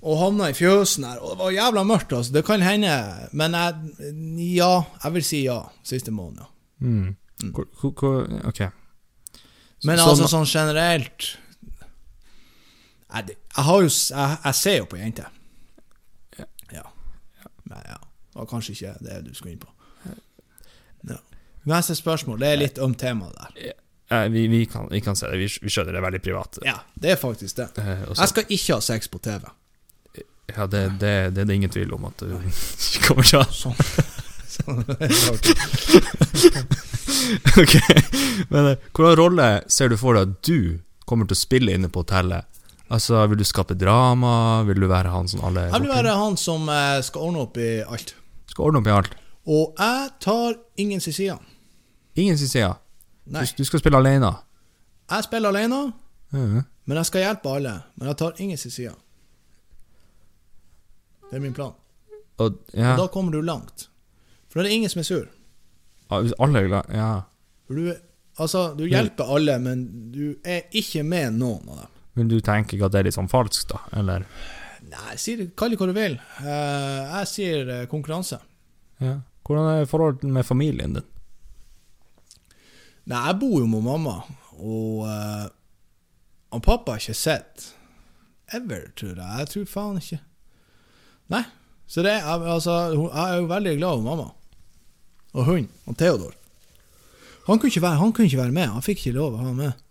[0.00, 1.18] Og havna i fjøsen her.
[1.20, 2.12] Og det var jævla mørkt.
[2.16, 2.92] altså, Det kan hende.
[3.36, 3.74] Men jeg,
[4.56, 4.70] ja,
[5.04, 5.58] jeg vil si ja.
[5.84, 6.46] Siste måned, ja.
[6.80, 7.16] Mm.
[7.52, 8.60] Hvor, hvor, hvor, ok.
[9.84, 11.26] Men Så- altså sånn generelt
[13.10, 15.28] Jeg, jeg har jo jeg, jeg ser jo på jenter.
[16.38, 16.44] Ja.
[16.72, 16.82] Ja.
[17.64, 17.96] Men ja.
[18.34, 19.70] Var kanskje ikke det du skulle inn på.
[21.08, 21.16] Ja.
[21.70, 22.38] Neste spørsmål.
[22.40, 23.72] Det er litt ømt temaet der.
[24.10, 25.38] Eh, vi, vi, kan, vi kan se det.
[25.38, 26.58] Vi, vi skjønner det er veldig privat.
[26.66, 27.68] Ja, det er faktisk det.
[27.78, 29.42] Eh, Jeg skal ikke ha sex på TV.
[30.50, 32.32] Ja, det, det, det er det ingen tvil om at du
[33.06, 33.50] kommer til å ha.
[33.54, 33.78] Sånn.
[34.50, 34.82] Sånn.
[37.62, 37.74] ok.
[38.50, 40.58] Men hvilken hvordan rolle ser du for deg at du
[41.08, 42.42] kommer til å spille inne på hotellet?
[42.90, 44.32] Altså, Vil du skape drama?
[44.66, 47.54] Vil du være han som alle Jeg vil være han som eh, skal ordne opp
[47.62, 48.16] i alt.
[48.60, 49.14] Skal ordne opp i alt?
[49.48, 51.38] Og jeg tar ingen sin side.
[52.20, 52.74] Ingen sin side?
[53.30, 53.44] Nei.
[53.56, 54.34] du skal spille alene?
[55.10, 55.92] Jeg spiller alene,
[56.32, 56.64] Mhm.
[56.86, 57.82] men jeg skal hjelpe alle.
[57.96, 58.94] Men jeg tar ingen sin side.
[61.30, 61.72] Det er min plan.
[62.38, 63.88] Og, ja, Og da kommer du langt.
[64.48, 65.26] For da er det ingen som er sur.
[66.10, 67.22] alle er glad Ja.
[67.66, 67.94] For du,
[68.38, 71.88] altså, du hjelper alle, men du er ikke med noen av dem.
[72.16, 73.78] Men du tenker ikke at det er litt sånn falskt, da?
[73.98, 74.26] Eller?
[74.82, 76.18] Nei, kall det hva du vil.
[76.40, 78.40] Eh, jeg sier eh, konkurranse.
[79.00, 79.20] Ja.
[79.46, 81.06] Hvordan er forholdet med familien din?
[83.10, 84.18] Nei, jeg bor jo med mamma,
[84.60, 85.46] og uh,
[86.52, 87.70] han pappa har ikke sett
[88.54, 89.38] ever, tror jeg.
[89.40, 90.20] Jeg tror faen ikke.
[91.34, 91.44] Nei.
[91.90, 94.28] Så det, altså, jeg er jo veldig glad i mamma.
[95.32, 96.34] Og hun, og Theodor.
[97.46, 98.68] Han kunne, ikke være, han kunne ikke være med.
[98.70, 99.86] Han fikk ikke lov å ha med.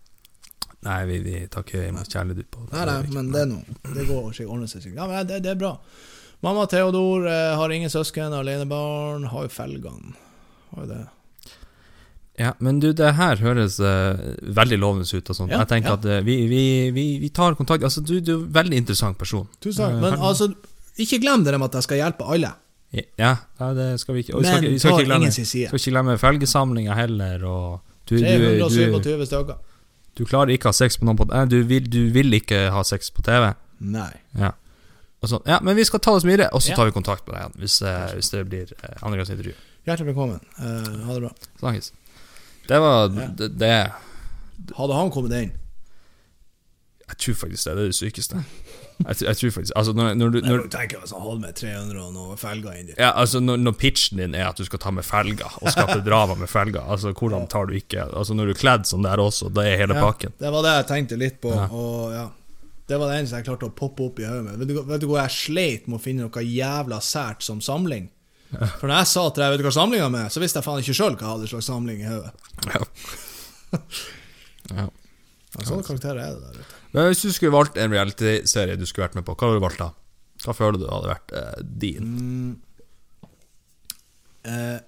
[0.86, 3.76] Nei, vi, vi tar ikke imot kjærlighet på Nei, nei, men det er noe.
[3.84, 5.02] Det går ordner seg sikkert.
[5.02, 5.74] Ja, men det, det er bra.
[6.40, 9.26] Mamma Theodor eh, har ingen søsken, alenebarn.
[9.32, 10.14] Har jo felgene.
[10.70, 11.02] Har jo det.
[12.40, 14.20] Ja, men du, det her høres eh,
[14.56, 15.52] veldig lovende ut og sånt.
[15.52, 15.98] Ja, jeg tenker ja.
[15.98, 16.62] at eh, vi, vi,
[16.96, 19.44] vi, vi tar kontakt Altså, du, du er en veldig interessant person.
[19.60, 19.98] Tusen takk.
[19.98, 20.48] Eh, Men altså,
[21.04, 22.54] ikke glem det med at jeg skal hjelpe alle.
[22.96, 24.38] Ja, ja, det skal vi ikke.
[24.38, 27.44] Og vi skal, Men vi skal ikke glemme, skal ikke glemme felgesamlinga heller,
[28.08, 29.60] du, du, du, 327 stykker.
[30.18, 32.82] du klarer ikke å ha sex på noen på du vil, du vil ikke ha
[32.88, 33.52] sex på TV?
[33.84, 34.10] Nei.
[34.40, 34.54] Ja.
[35.22, 35.42] Og sånn.
[35.46, 37.60] ja, men vi skal ta oss videre, og så tar vi kontakt med deg igjen
[37.60, 39.52] hvis, eh, hvis det blir eh, andre gangs intervju.
[39.86, 40.40] Hjertelig velkommen.
[40.58, 41.32] Eh, ha det bra.
[41.60, 41.92] Snakkes.
[42.68, 43.26] Det var Ja.
[43.36, 43.92] det, det
[44.76, 45.52] Hadde han kommet inn
[47.08, 48.44] Jeg tror faktisk det er det sykeste.
[49.00, 51.40] Jeg, tror- jeg tror faktisk Altså, når, når du når, Jeg tenker altså, han hadde
[51.40, 52.98] med 300 og noe felger inn dit.
[53.00, 56.00] Ja, altså når, når pitchen din er at du skal ta med felger og skape
[56.08, 59.16] drama med felger, altså hvordan tar du ikke Altså Når du er kledd sånn der
[59.18, 60.32] også, da er hele Ja, pakken.
[60.38, 61.52] Det var det jeg tenkte litt på.
[61.56, 61.66] Ja.
[61.72, 62.28] Og ja.
[62.90, 64.62] Det var det eneste jeg klarte å poppe opp i hodet med.
[64.64, 68.08] Vet vet du hvor jeg sleit med å finne noe jævla sært som samling?
[68.50, 70.82] For når jeg sa til deg vet du hva samlinga med, så visste jeg faen
[70.82, 72.32] ikke sjøl hva jeg hadde slags samling i hodet.
[72.66, 73.78] Ja.
[74.80, 74.88] ja.
[75.50, 76.76] Ja, Sånne karakterer er det der ute.
[76.94, 79.64] Men hvis du skulle valgt en reality-serie du skulle vært med på, hva hadde du
[79.64, 79.88] valgt da?
[80.44, 82.12] Hva føler du hadde vært eh, din?
[84.46, 84.78] Eh,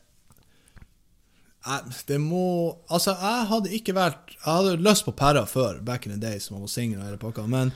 [2.08, 2.44] det må
[2.90, 6.46] Altså, jeg hadde ikke vært Jeg hadde lyst på Perra før, back in the days,
[6.48, 7.74] som man var singel og hele pakka, men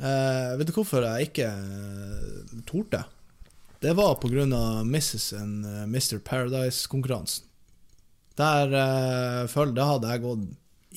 [0.00, 3.04] eh, vet du hvorfor jeg ikke uh, torde?
[3.84, 5.32] Det var av Mrs.
[5.36, 6.18] and uh, Mr.
[6.24, 7.44] Paradise-konkurransen.
[8.38, 10.46] Der uh, føl, det hadde jeg gått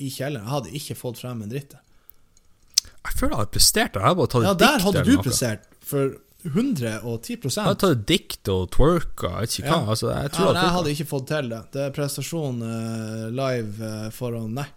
[0.02, 0.46] i kjelleren.
[0.46, 1.76] Jeg hadde ikke fått frem en dritt.
[1.78, 3.98] Jeg føler jeg hadde prestert.
[3.98, 5.26] Jeg hadde bare tatt et Ja, dikt der hadde du noe.
[5.28, 6.16] prestert for
[6.48, 9.66] 110 Jeg hadde tatt dikt og twerka, jeg.
[9.66, 9.80] Ja.
[9.84, 11.62] Altså, jeg ja, at jeg hadde ikke fått til det.
[11.74, 14.68] Det er prestasjon eh, live eh, foran Nei.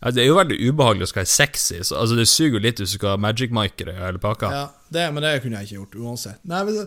[0.00, 1.80] Ja, Det er jo veldig ubehagelig å skal være sexy.
[1.84, 4.52] Så, altså Det suger jo litt hvis du skal ha Magic Mike i hele pakka.
[4.54, 6.40] Ja, det, men det kunne jeg ikke gjort uansett.
[6.48, 6.86] Nei, du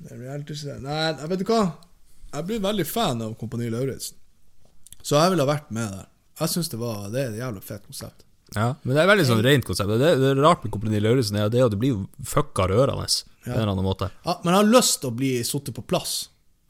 [0.00, 0.56] det reality.
[0.80, 1.60] Nei, vet du hva?
[2.30, 4.16] Jeg blir veldig fan av Kompani Lauritzen.
[5.02, 6.08] Så jeg ville ha vært med der.
[6.40, 8.24] Jeg syns det var Det er et jævla fett konsept.
[8.54, 9.92] Ja, Men det er veldig sånn rent konsept.
[10.00, 13.06] Det, det er rart med Kompani Lauritzen, er at det, at blir fucka rørende
[13.44, 14.10] på en eller annen måte.
[14.24, 16.14] Ja, men jeg har lyst til å bli satt på plass.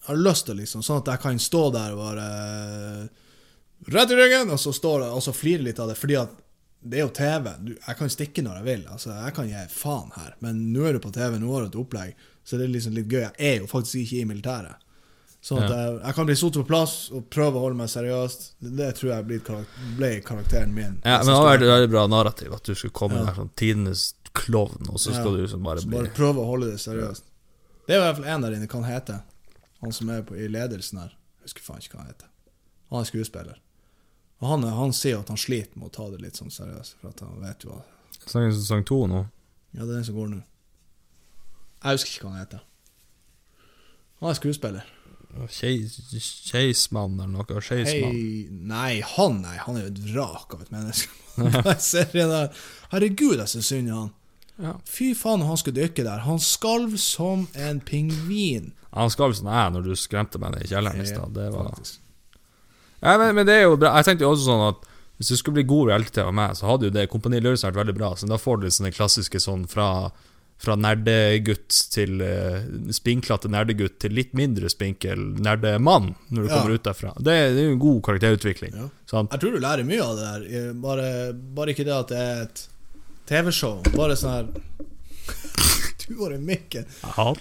[0.00, 2.26] Jeg har lyst til liksom Sånn at jeg kan stå der og bare
[3.88, 4.50] Rett i ryggen!
[4.50, 6.30] Og så står og så flirer litt av det, fordi at
[6.82, 7.48] det er jo TV.
[7.60, 8.84] Du, jeg kan stikke når jeg vil.
[8.92, 10.34] Altså, Jeg kan gi faen her.
[10.40, 12.14] Men nå er du på TV, nå har du et opplegg,
[12.44, 13.20] så det er liksom litt gøy.
[13.26, 14.86] Jeg er jo faktisk ikke i militæret.
[15.40, 15.76] Sånn at Ja.
[15.76, 18.42] jeg, jeg kan bli satt på plass og prøve å holde meg seriøst.
[18.60, 20.98] Det, det tror jeg ble, karakter, ble karakteren min.
[21.04, 23.24] Ja, Men det vært et veldig bra narrativ at du skulle komme Ja.
[23.24, 25.36] der som tidenes klovn, og så skal Ja.
[25.36, 27.22] du liksom bare Så bli bare prøve å holde det seriøst.
[27.86, 29.22] Det er i hvert fall en der inne kan hete.
[29.80, 31.08] Han som er på, i ledelsen her.
[31.40, 32.28] Jeg husker faen ikke hva han heter.
[32.90, 33.56] Han er skuespiller.
[34.40, 37.12] Og han, han sier at han sliter med å ta det litt sånn seriøst, for
[37.12, 39.20] at han vet jo hva Snakker Sang sesong to nå.
[39.72, 40.40] Ja, det er den som går nå.
[41.84, 42.64] Jeg husker ikke hva han heter.
[44.20, 44.88] Han er skuespiller.
[45.48, 47.60] Kjeis- Keismann eller noe.
[47.64, 48.16] Skeismann.
[48.68, 49.54] Nei, han nei.
[49.62, 51.12] Han er jo et vrak av et menneske.
[51.40, 52.50] Der.
[52.90, 54.10] Herregud, jeg syns synd i han.
[54.60, 54.74] Ja.
[54.84, 56.20] Fy faen, han skulle dykke der.
[56.26, 58.74] Han skalv som en pingvin.
[58.92, 61.32] Han skalv som jeg når du skremte meg ned i kjelleren i stad.
[61.32, 62.02] Det var Faktisk.
[63.02, 63.94] Ja, men, men det er jo bra.
[64.00, 64.86] Jeg tenkte jo også sånn at
[65.20, 67.82] hvis du skulle bli god reality av meg, så hadde jo det Kompani Lauritzen vært
[67.82, 68.14] veldig bra.
[68.16, 69.88] Så da får du litt sånne klassiske sånn fra,
[70.60, 72.62] fra nerdegutt til uh,
[72.96, 76.54] spinklete nerdegutt til litt mindre spinkel nerdemann når du Ja.
[76.56, 77.12] kommer ut derfra.
[77.20, 78.72] Det, det er jo en god karakterutvikling.
[78.80, 78.88] Ja.
[79.12, 79.32] Sant?
[79.36, 80.48] Jeg tror du lærer mye av det der.
[80.62, 81.06] Eh, Bare,
[81.60, 82.64] bare ikke det at det er et
[83.28, 83.80] TV-show.
[83.96, 84.50] Bare sånn her
[86.08, 86.84] Du har en mikken.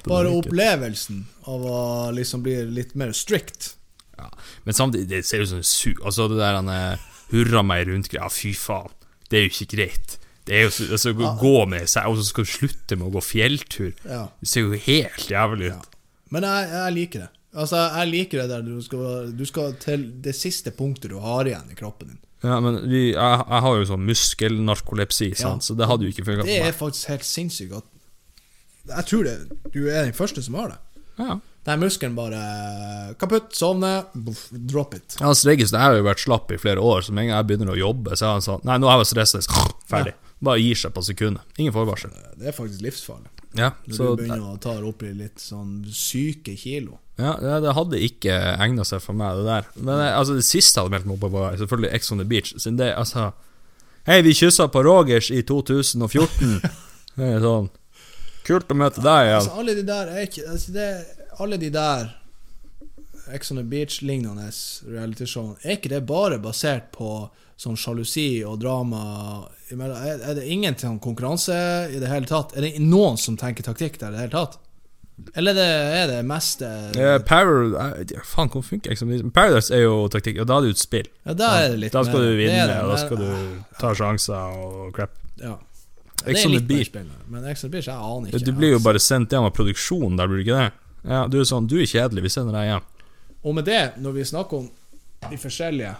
[0.05, 1.79] Bare opplevelsen av å
[2.13, 3.77] liksom bli litt mer strict.
[4.19, 4.29] Ja.
[4.67, 5.93] Men samtidig, det ser ut som en su...
[6.03, 8.91] Altså det der han eh, hurra meg rundt Ja, fy faen.
[9.29, 10.19] Det er jo ikke greit.
[10.49, 11.33] Det er jo så, altså, ja.
[11.37, 13.91] gå med seg, og så skal du slutte med å gå fjelltur.
[14.01, 14.23] Ja.
[14.41, 15.91] Det ser jo helt jævlig ut.
[16.33, 17.29] Men jeg, jeg liker det.
[17.59, 21.49] Altså, jeg liker det der du skal, du skal til det siste punktet du har
[21.49, 22.19] igjen i kroppen din.
[22.45, 25.65] Ja, men vi, jeg, jeg har jo sånn muskelnarkolepsi, sant?
[25.65, 27.89] så det hadde jo ikke funka Det er faktisk helt sinnssykt at
[28.93, 29.33] Jeg tror det,
[29.73, 30.77] du er den første som har det.
[31.19, 31.35] Ja.
[31.67, 32.39] Der muskelen bare
[33.19, 34.05] Kaputt, sovne,
[34.51, 35.17] drop it.
[35.19, 37.49] Ja, Stregis, jeg har jo vært slapp i flere år, så med en gang jeg
[37.49, 39.49] begynner å jobbe, så er han sånn Nei, nå er jeg stresset.
[39.91, 40.15] Ferdig.
[40.39, 41.43] Bare gir seg på sekundet.
[41.59, 42.15] Ingen forvarsel.
[42.39, 43.27] Det er faktisk livsfarlig.
[43.57, 46.99] Ja, så du begynner å ta opp i litt sånn syke kilo.
[47.19, 49.69] Ja, det, hadde ikke egna seg for meg, det der.
[49.75, 52.21] Men eh, altså, det siste jeg hadde meldt meg opp på, var selvfølgelig Ex on
[52.21, 52.53] the Beach.
[52.55, 53.31] Siden det, altså
[54.07, 56.53] Hei, vi kyssa på Rogers i 2014.
[57.19, 57.67] det er sånn
[58.47, 59.41] Kult å møte deg igjen.
[59.41, 60.87] Altså, alle de der er ikke altså, det,
[61.39, 62.15] Alle de der
[63.31, 64.49] Ex on the Beach-lignende
[64.89, 67.27] realityshowene, er ikke det bare basert på
[67.59, 69.03] sånn sjalusi og drama?
[69.69, 71.59] Er, det ingen sånn konkurranse
[71.93, 72.55] i det hele tatt?
[72.57, 74.57] Er det noen som tenker taktikk der i det hele tatt?
[75.35, 79.23] Eller er det, er det meste uh, Power eh, Faen, hvordan funker Beach?
[79.35, 81.09] Paradise er jo taktikk, og da er det jo et spill.
[81.27, 83.79] Ja, da det Da skal mer- du det vinne, er det, og da skal du
[83.81, 85.17] ta sjanser og crap.
[85.41, 85.57] Ja.
[86.25, 86.91] Ex det on the Beach.
[87.27, 88.45] men Ex on the Beach, jeg aner ikke.
[88.47, 90.88] Du blir jo bare sendt hjem av produksjonen der, blir du ikke det?
[91.07, 92.87] Ja, du er sånn Du er kjedelig, vi sender deg hjem.
[93.47, 94.69] Og med det, når vi snakker om
[95.29, 95.95] de forskjellige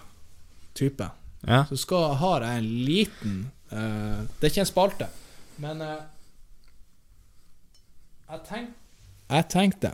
[0.76, 1.16] typer,
[1.48, 1.64] Ja.
[1.70, 3.36] så skal, har jeg en liten
[3.72, 5.08] uh, Det er ikke en spalte,
[5.64, 6.02] men uh,
[8.30, 8.70] jeg, tenk,
[9.30, 9.94] jeg tenkte.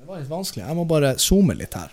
[0.00, 0.64] Det var litt vanskelig.
[0.66, 1.92] Jeg må bare zoome litt her.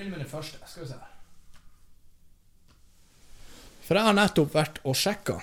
[0.00, 0.58] Begynner med den første.
[0.66, 0.98] Skal vi se.
[3.84, 5.40] For jeg har nettopp vært og sjekka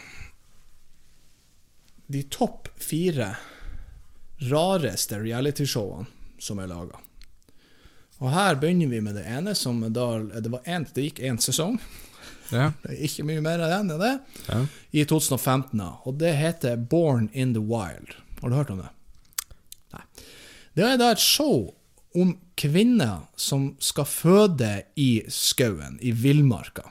[2.08, 3.34] de topp fire
[4.48, 6.08] rareste realityshowene
[6.40, 7.02] som er laga.
[8.24, 10.06] Og her begynner vi med det ene, som da
[10.42, 11.78] Det, var en, det gikk én sesong.
[12.50, 12.72] Ja.
[12.82, 14.14] Det er ikke mye mer enn det.
[14.48, 14.62] ja.
[14.96, 15.82] I 2015.
[16.08, 18.16] Og det heter Born in the Wild.
[18.42, 18.90] Har du hørt om det?
[19.94, 20.06] Nei.
[20.74, 21.74] Det er da et show
[22.18, 26.88] om kvinner som skal føde i skauen, i villmarka.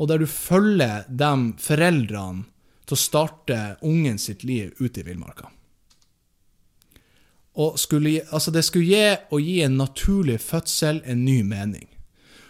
[0.00, 2.46] Og der du følger de foreldrene
[2.84, 5.50] til å starte ungen sitt liv ute i villmarka.
[7.78, 11.86] Skulle, altså det skulle gi å gi en naturlig fødsel en ny mening.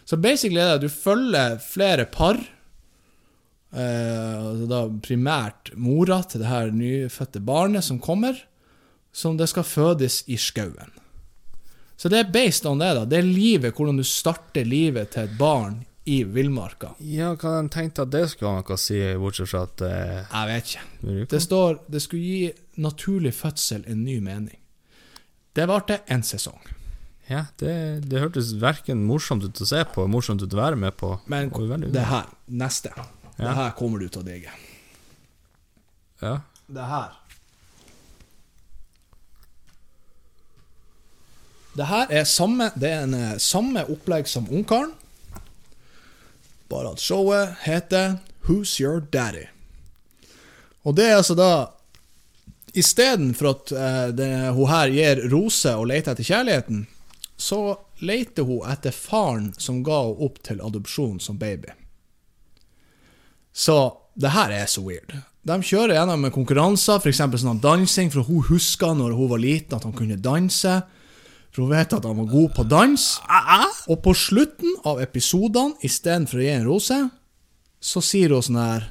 [0.09, 2.40] Så basically er det at du følger flere par.
[3.74, 8.38] Eh, altså da primært mora til det her nyfødte barnet som kommer,
[9.12, 10.92] som det skal fødes i skauen.
[12.05, 13.03] Så det er based on det, da.
[13.09, 16.90] Det er livet, hvordan du starter livet til et barn i villmarka.
[17.01, 20.27] ja, hva de tenkt at det skulle ha noe å si, bortsett fra at eh,
[20.29, 21.25] Jeg vet ikke.
[21.33, 22.53] det står det skulle gi
[22.85, 24.59] naturlig fødsel en ny mening.
[25.57, 26.61] Det varte en sesong.
[27.31, 27.73] Ja, det,
[28.05, 31.14] det hørtes verken morsomt ut å se på, morsomt ut å være med på.
[31.25, 31.49] Men
[31.88, 32.93] det her, neste
[33.38, 34.53] Det her kommer du til å digge.
[36.21, 36.43] Ja.
[36.69, 37.17] Det her
[41.74, 44.92] Det her er samme Det er en eh, samme opplegg som Ungkaren.
[46.70, 49.48] Bare at showet heter Who's Your Daddy?
[50.84, 51.50] Og det er altså da
[52.74, 56.87] Istedenfor at eh, det, hun her gir roser og leter etter kjærligheten,
[57.38, 61.70] så leter hun etter faren som ga henne opp til adopsjon som baby.
[63.54, 65.14] Så det her er så weird.
[65.46, 67.22] De kjører gjennom konkurranser, f.eks.
[67.44, 70.80] sånn dansing, for hun husker når hun var liten at han kunne danse.
[71.55, 73.05] For hun vet at han var god på dans.
[73.87, 76.99] Og på slutten av episodene, istedenfor å gi en rose,
[77.79, 78.88] så sier hun sånn her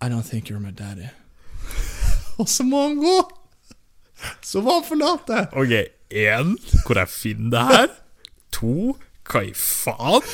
[0.00, 1.10] I don't think you're my daddy.
[2.40, 3.18] Og så må han gå!
[4.42, 5.44] Så må han forlate.
[5.58, 5.74] Ok,
[6.10, 6.54] én,
[6.86, 7.92] hvor jeg finner det her.
[8.56, 8.94] To,
[9.28, 10.24] hva i faen?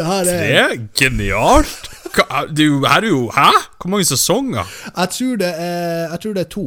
[0.00, 1.90] Er Tre, genialt.
[2.14, 3.48] Hva, det er her er jo Hæ?
[3.82, 4.70] Hvor mange sesonger?
[4.96, 6.66] Jeg tror det er, tror det er to.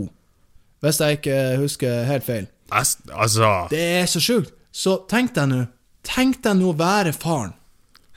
[0.83, 2.45] Hvis jeg ikke husker helt feil.
[2.71, 4.53] Altså Det er så sjukt.
[4.73, 5.65] Så tenk deg nå
[6.03, 7.53] Tenk deg nå å være faren,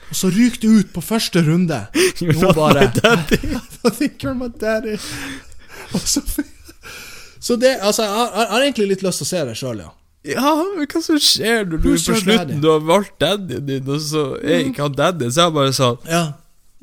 [0.09, 1.77] og så ryker du ut på første runde.
[2.19, 3.37] You're Nå not bare my daddy.
[3.87, 4.97] I think you're my daddy.
[6.03, 6.19] Så,
[7.39, 9.79] så det Altså, jeg har, jeg har egentlig litt lyst til å se det sjøl,
[9.85, 9.93] ja.
[10.27, 12.59] Ja, men hva som skjer når du Who's på slutten?
[12.63, 15.29] Du har valgt daddyen din, og så er ikke han daddy?
[15.31, 16.23] Så jeg bare sånn Ja.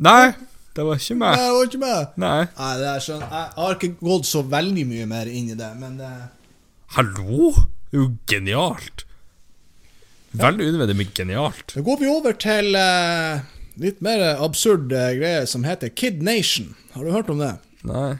[0.09, 0.33] Nei,
[0.75, 1.37] det var ikke meg.
[1.37, 2.15] Nei, det var ikke meg.
[2.25, 2.39] Nei.
[2.57, 5.69] Nei, det er sånn Jeg har ikke gått så veldig mye mer inn i det,
[5.83, 6.25] men eh,
[6.95, 7.51] Hallo?
[7.91, 9.03] Det er jo genialt.
[10.31, 11.73] Veldig unødvendig, men genialt.
[11.75, 13.41] Da går vi over til eh,
[13.83, 16.77] litt mer absurd eh, greie som heter Kid Nation.
[16.95, 17.57] Har du hørt om det?
[17.83, 18.13] Nei.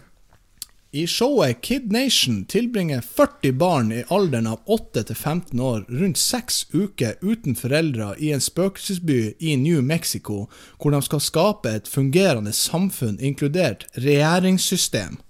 [0.91, 6.19] I showet Kid Nation tilbringer 40 barn i alderen av 8 til 15 år rundt
[6.19, 10.49] seks uker uten foreldre i en spøkelsesby i New Mexico,
[10.83, 15.21] hvor de skal skape et fungerende samfunn, inkludert regjeringssystem.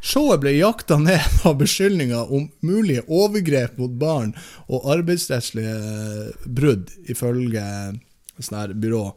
[0.00, 4.34] Showet ble jakta ned av beskyldninger om mulige overgrep mot barn
[4.68, 5.74] og arbeidsrettslige
[6.46, 7.64] brudd, ifølge
[8.38, 9.08] sånn her byrå.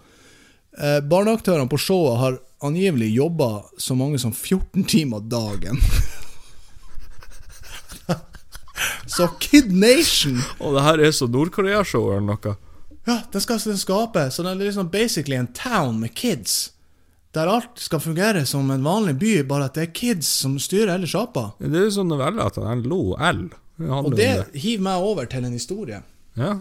[0.79, 5.77] Eh, barneaktørene på showet har angivelig jobba så mange som 14 timer dagen.
[9.15, 12.55] så Kid Nation Og det her er så Nord-Korea-show eller noe.
[13.05, 14.29] Ja, den skal den skape.
[14.31, 16.71] Så det er liksom basically en town med kids.
[17.31, 20.91] Der alt skal fungere som en vanlig by, bare at det er kids som styrer
[20.97, 21.53] hele sjappa.
[21.63, 23.45] Det er jo sånn novelle at han lo L.
[23.81, 24.59] Og det det.
[24.61, 26.01] hiver meg over til en historie
[26.37, 26.57] Ja.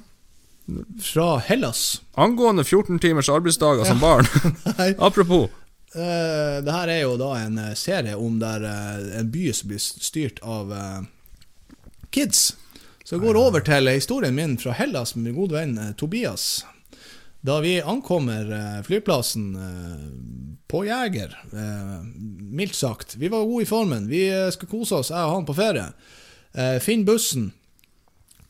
[1.03, 2.01] fra Hellas.
[2.15, 4.27] Angående 14 timers arbeidsdager som barn.
[5.09, 5.51] Apropos.
[5.91, 9.73] Uh, det her er jo da en eh, serie om der uh, en by som
[9.73, 11.01] blir styrt av uh,
[12.15, 12.53] kids.
[13.03, 16.63] Så jeg går over til historien min fra Hellas med min gode venn Tobias.
[17.41, 20.09] Da vi ankommer eh, flyplassen eh,
[20.67, 22.03] på Jeger, eh,
[22.53, 24.09] mildt sagt Vi var gode i formen.
[24.09, 25.89] Vi skulle kose oss, jeg og han, på ferie.
[26.83, 27.53] Finn bussen.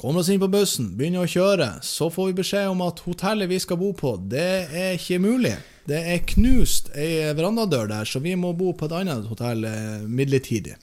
[0.00, 1.68] Kommer oss inn på bussen, begynner å kjøre.
[1.84, 5.52] Så får vi beskjed om at hotellet vi skal bo på, det er ikke mulig.
[5.84, 9.66] Det er knust ei verandadør der, så vi må bo på et annet hotell
[10.08, 10.78] midlertidig.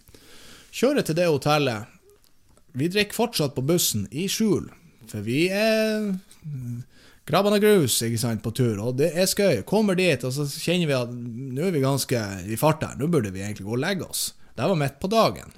[0.70, 1.90] Kjører til det hotellet.
[2.78, 4.70] Vi drikker fortsatt på bussen, i skjul.
[5.10, 6.14] For vi er
[7.28, 9.62] Grabban av grus ikke sant, på tur, og det er skøy.
[9.68, 12.96] Kommer dit, og så kjenner vi at nå er vi ganske i fart her.
[12.96, 14.30] Nå burde vi egentlig gå og legge oss.
[14.56, 15.52] Det var midt på dagen.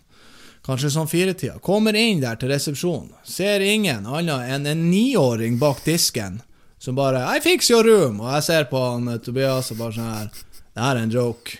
[0.65, 1.59] Kanskje sånn firetida.
[1.61, 3.13] Kommer inn der til resepsjonen.
[3.21, 6.41] Ser ingen annet enn en niåring bak disken
[6.79, 8.19] som bare I fix your room!
[8.23, 11.13] Og jeg ser på han eh, Tobias og bare sånn her Det her er en
[11.13, 11.57] joke.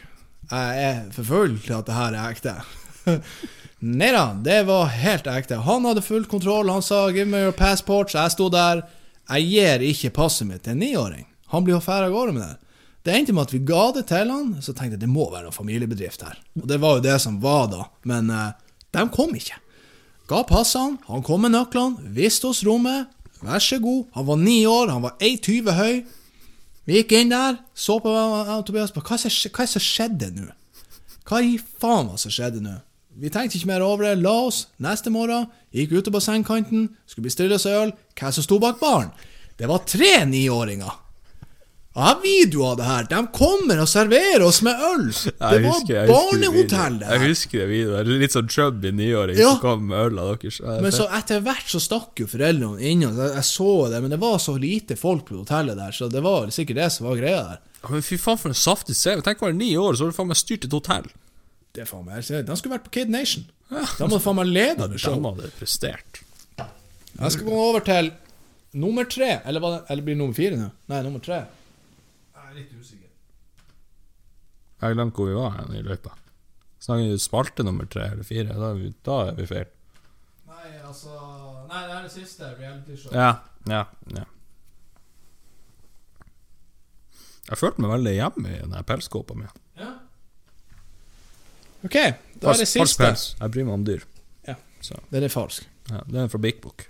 [0.50, 2.54] Jeg er for full til at det her er ekte.
[4.00, 5.60] Nei da, det var helt ekte.
[5.68, 6.72] Han hadde full kontroll.
[6.72, 8.84] Han sa 'give me your passport', så jeg sto der.
[9.30, 11.26] Jeg gir ikke passet mitt til en niåring.
[11.54, 12.58] Han blir jo ferdig av gårde med det.
[13.06, 15.48] Det endte med at vi ga det til han, så tenkte jeg det må være
[15.48, 16.40] noen familiebedrift her.
[16.60, 18.52] Og det var jo det som var da, men eh,
[18.96, 19.58] de kom ikke.
[20.30, 23.08] Ga passene, han kom med nøklene, viste oss rommet.
[23.40, 24.10] Vær så god.
[24.18, 26.02] Han var ni år, han var 1,20 høy.
[26.90, 30.50] Vi gikk inn der, så på og Tobias på hva som- skjedde nå?
[31.30, 32.76] Hva i faen var som skjedde nå?
[33.20, 34.68] Vi tenkte ikke mer over det, la oss.
[34.80, 37.92] Neste morgen gikk ute på sengekanten, skulle bestille oss øl.
[38.16, 39.12] Hva som sto bak baren?
[39.60, 40.92] Det var tre niåringer.
[42.00, 43.08] Jeg har video av det her.
[43.10, 45.08] De kommer og serverer oss med øl.
[45.10, 48.20] Det Jeg var husker- jeg husker barnehotell, det det Jeg husker det videoen.
[48.22, 49.50] Litt sånn chubby niåring Ja.
[49.52, 50.62] som kom med øl av deres.
[50.62, 53.18] Men så etter hvert så stakk jo foreldrene innom.
[53.18, 56.46] Jeg så det, men det var så lite folk på hotellet der, så det var
[56.48, 57.60] sikkert det som var greia der.
[57.90, 59.22] Men fy faen, for en saftig CV.
[59.22, 61.06] Tenk å være ni år, så har du faen meg styrt et hotell.
[61.80, 62.20] Det faen meg.
[62.28, 63.46] De skulle vært på Kid Nation.
[63.72, 65.24] Da må du faen meg leda det De showet.
[65.30, 66.20] hadde prestert.
[66.60, 68.12] Jeg skal gå over til
[68.80, 69.38] nummer tre.
[69.48, 70.70] Eller, var det, eller blir det nummer fire nå?
[70.92, 71.40] Nei, nummer tre.
[72.36, 73.10] Jeg er litt usikker.
[74.84, 76.14] Jeg glemte hvor vi var hen i løypa.
[76.80, 79.72] Snakker vi spalte nummer tre eller fire, da er vi, da er vi feil.
[80.48, 81.16] Nei, altså
[81.70, 83.16] Nei, det er det siste realityshowet.
[83.20, 83.32] Ja,
[83.70, 83.82] ja,
[84.16, 84.24] ja.
[87.50, 89.48] Jeg følte meg veldig hjemme i den pelskåpa mi.
[91.86, 92.14] Ok, da er
[92.60, 93.04] det Falsk siste.
[93.04, 93.26] pels.
[93.40, 94.02] Jeg bryr meg om dyr.
[94.48, 94.56] Ja.
[94.84, 95.68] Så, Den er falsk.
[95.90, 96.90] ja, den er fra Big Book.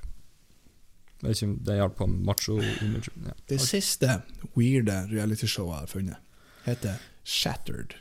[1.22, 3.10] Vet ikke om det hjalp på macho-image.
[3.26, 3.34] Ja.
[3.50, 4.22] Det siste
[4.56, 6.18] weirde realityshowet jeg har funnet,
[6.66, 7.94] heter Shattered.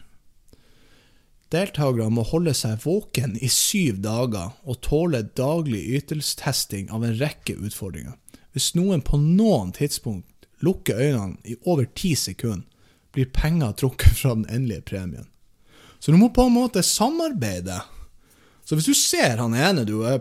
[1.52, 7.56] Deltakerne må holde seg våken i syv dager og tåle daglig ytelsestesting av en rekke
[7.56, 8.16] utfordringer.
[8.52, 12.66] Hvis noen på noen tidspunkt lukker øynene i over ti sekunder,
[13.16, 15.26] blir penger trukket fra den endelige premien.
[16.00, 17.80] Så du må på en måte samarbeide.
[18.64, 20.20] Så hvis du ser han ene du er,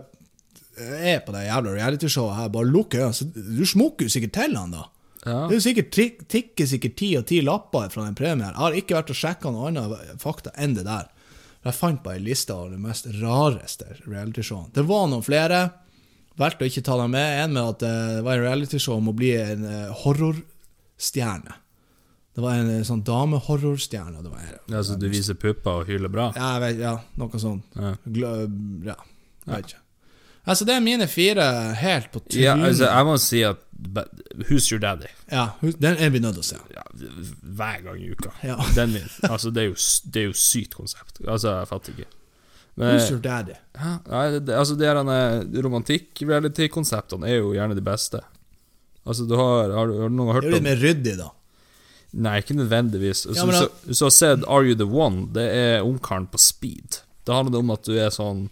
[0.78, 4.56] er på det jævla realityshowet her, bare lukk øynene, så du smukker jo sikkert til
[4.58, 4.84] han da.
[5.26, 5.40] Ja.
[5.48, 8.46] Det er jo sikkert tik- tikker sikkert ti og ti lapper fra den premien.
[8.46, 8.54] her.
[8.54, 11.08] Jeg har ikke vært og sjekka noe annet fakta enn det der.
[11.66, 14.72] Jeg fant bare en liste av de mest rareste realityshowene.
[14.72, 15.58] Det var noen flere.
[16.38, 17.32] Valgte å ikke ta dem med.
[17.44, 21.56] En med at eh, det var en realityshow om å bli en eh, horrorstjerne.
[22.38, 24.20] Det var en eh, sånn damehorrorstjerne.
[24.22, 26.28] Det var, Ja, så du viser pupper og hyler bra?
[26.38, 27.64] ja, vet, ja, noe sånt.
[27.74, 27.96] Ja.
[28.06, 28.32] Gla,
[28.86, 28.94] ja,
[29.48, 29.80] vet ikke.
[30.48, 31.44] Altså, det er mine fire
[31.76, 32.44] helt på trynet.
[32.46, 33.58] Ja, altså, jeg må si at
[34.48, 35.10] Who's Your Daddy?
[35.34, 35.48] Ja,
[35.82, 36.60] den er vi nødt til å se.
[36.72, 36.84] Ja,
[37.58, 38.30] hver gang i uka.
[38.46, 38.56] Ja.
[38.78, 39.10] Den min.
[39.28, 39.76] Altså, det er jo,
[40.14, 41.20] det er jo sykt konsept.
[41.26, 42.08] Altså, jeg fatter ikke.
[42.78, 43.58] Men, Who's your daddy?
[43.76, 48.20] ja, nei, det, altså, de her eh, romantikk-reality-konseptene er jo gjerne de beste.
[49.08, 51.16] Altså, du har Har, du- har noen hørt om Det er jo litt mer ryddig,
[51.18, 51.28] da.
[52.14, 53.26] Nei, ikke nødvendigvis.
[53.26, 56.26] Altså, Ja, men hvis, du- hvis har sett Are You The One, det er ungkaren
[56.30, 57.00] på speed.
[57.26, 58.48] Det handler om at du er sånn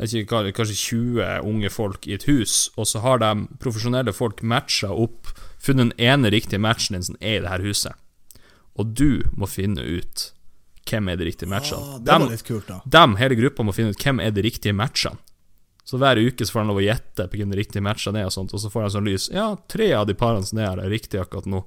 [0.00, 4.88] ikke, kanskje 20 unge folk i et hus, og så har de profesjonelle folk matcha
[4.90, 5.28] opp,
[5.62, 7.92] funnet den ene riktige matchen din som er i det her huset.
[8.76, 10.32] Og du må finne ut
[10.88, 11.78] hvem er de riktige matchene.
[11.78, 12.80] Ah, det Dem- var litt kult, da.
[12.88, 15.18] dem, hele gruppa, må finne ut hvem er de riktige matchene.
[15.84, 18.24] Så hver uke så får de lov å gjette på hvem de riktige matchene er,
[18.26, 19.28] og sånt Og så får de sånn lys.
[19.32, 21.64] Ja, tre av de parene som er her, er riktige akkurat nå.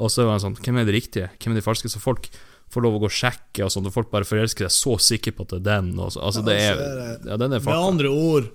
[0.00, 1.28] Og så var det sånn Hvem er de riktige?
[1.38, 1.90] Hvem er de falske?
[1.92, 2.30] Så folk
[2.70, 5.34] får lov å gå og sjekke, og sånn, Og folk bare forelsker seg så sikre
[5.36, 5.92] på at det er den.
[5.98, 8.50] Og så, altså, det Ja, er er Ja, den er Med andre ord,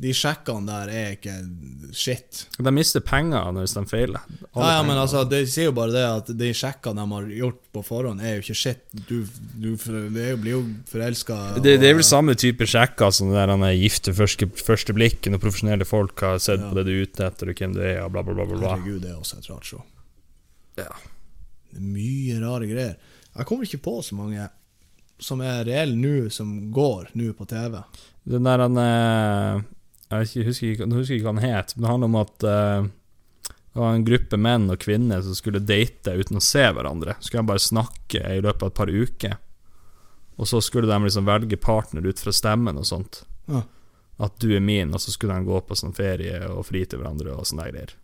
[0.00, 1.34] de sjekkene der er ikke
[1.92, 2.46] shit.
[2.56, 4.22] De mister penger hvis de feiler.
[4.54, 7.26] Alle Ja, ja, men altså, de sier jo bare det at de sjekkene de har
[7.42, 8.80] gjort på forhånd, er jo ikke shit.
[9.10, 9.26] Du,
[9.60, 9.74] du
[10.14, 13.66] det blir jo forelska det, det er vel samme type sjekker som det der han
[13.66, 16.70] er gift første, første blikk, når profesjonelle folk har sett Ja.
[16.70, 18.32] på det du er ute etter, og hvem du er, og bla, bla.
[18.32, 18.76] bla, bla.
[18.78, 19.82] Herregud, det er også et rart show.
[20.78, 20.92] Ja.
[21.70, 22.96] Det mye rare greier.
[23.34, 24.48] Jeg kommer ikke på så mange
[25.20, 27.76] som er reelle nå, som går nå på TV.
[28.30, 29.60] Den der han eh,
[30.10, 32.88] Jeg husker ikke, husker ikke hva han het, men det handler om at uh,
[33.72, 37.14] det var en gruppe menn og kvinner som skulle date uten å se hverandre.
[37.20, 39.36] Skulle de bare snakke i løpet av et par uker.
[40.40, 43.22] Og så skulle de liksom velge partner ut fra stemmen og sånt.
[43.46, 43.62] Ja.
[44.20, 46.98] At du er min, og så skulle de gå på sånn ferie og fri til
[46.98, 47.94] hverandre og sånne greier.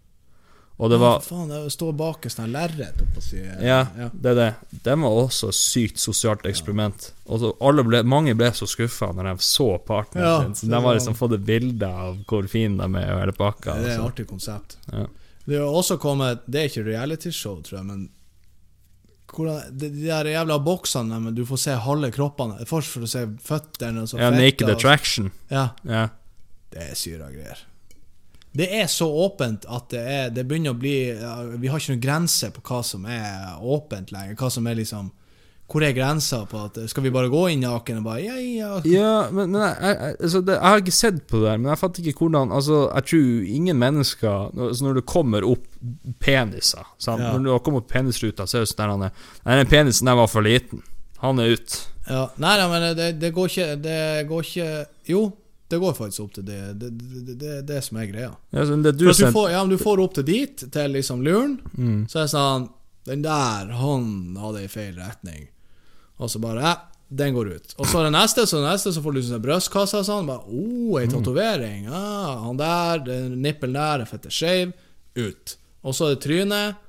[0.77, 3.79] Og det var Ja, for faen, det står bak et sånt lerret oppå si Ja,
[4.13, 4.49] det er det.
[4.85, 7.13] Det var også et sykt sosialt eksperiment.
[7.33, 7.47] Og
[7.87, 10.55] ble, mange ble så skuffa når de så partneren Ja, sin.
[10.55, 13.73] Så de har liksom fått et bilde av hvor fin de er og hele pakka.
[13.79, 14.11] Det er et altså.
[14.11, 14.77] artig konsept.
[14.93, 15.07] Ja.
[15.47, 18.05] Det har også kommet Det er ikke realityshow, tror jeg, men
[19.37, 22.61] hvordan, de, de der jævla boksene men du får se halve kroppene.
[22.69, 25.33] Først får du se føttene ja, Naked Attraction.
[25.51, 26.09] Ja, Ja.
[26.73, 27.65] det er syra greier.
[28.57, 30.97] Det er så åpent at det, er, det begynner å bli
[31.61, 34.35] Vi har ikke noen grense på hva som er åpent lenger.
[34.41, 35.11] Hva som er liksom
[35.67, 38.69] Hvor er grensa på at Skal vi bare gå inn naken og bare Ja, ja.
[38.87, 41.73] Ja, men, men jeg, jeg, altså det, jeg har ikke sett på det der, men
[41.73, 45.67] jeg fatter ikke hvordan Altså, jeg tror ingen mennesker når- altså Når det kommer opp
[46.23, 46.87] peniser?
[47.07, 47.17] Ja.
[47.33, 49.13] Når du har kommet opp penisruta, så er det sånn der han er
[49.47, 50.83] Nei, den penisen der var for liten.
[51.23, 51.77] Han er ut.
[52.09, 52.27] ja.
[52.39, 54.71] Nei, nei, men det, det går ikke Det går ikke
[55.09, 55.21] Jo,
[55.69, 56.59] det går faktisk opp til det.
[56.79, 58.33] Det er det, det, det, som er greia.
[58.55, 62.05] Ja, du du får, ja, du får opp til dit, til liksom luren, mm.
[62.11, 62.69] så er det sånn
[63.07, 64.07] Den der, han
[64.43, 65.49] hadde i feil retning.
[66.19, 66.75] Og så bare Ja,
[67.09, 67.75] den går ut.
[67.79, 70.27] Og så er det neste, så det neste, så får du sånn brystkasse og sånn.
[70.27, 71.87] Bare, oh, ei tatovering.
[71.87, 74.75] Ah, han der, den nippelen der er fette skeiv.
[75.15, 75.55] Ut.
[75.87, 76.83] Og så er det trynet.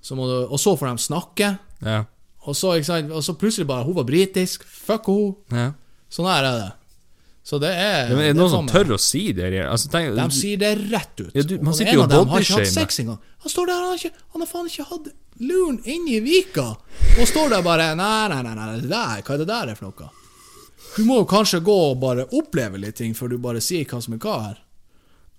[0.00, 1.50] Så du, og så får de snakke.
[1.84, 2.00] Ja.
[2.48, 4.64] Og så, og så plutselig bare Hun var britisk.
[4.64, 5.36] Fuck hun.
[5.52, 5.72] ja.
[6.08, 6.70] Sånn her er det.
[7.48, 9.46] Så det er Ja, er det noen som tør å si det?
[9.64, 11.30] Altså, tenk, De sier det rett ut.
[11.32, 13.16] Ja, du- man sitter jo og bodyshamer.
[13.40, 15.08] Han står der, han har, ikke, han har faen ikke hatt
[15.40, 16.66] luren inni vika.
[17.16, 19.78] Og står der bare Nei, nei, nei, nei, det der, hva er det der er
[19.80, 20.10] for noe?
[20.96, 24.02] Du må jo kanskje gå og bare oppleve litt ting før du bare sier hva
[24.02, 24.58] som er hva her.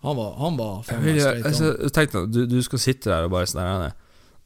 [0.01, 3.33] Han var, han var Jeg, straight altså, tenk deg, du, du skal sitte der og
[3.35, 3.91] bare sånn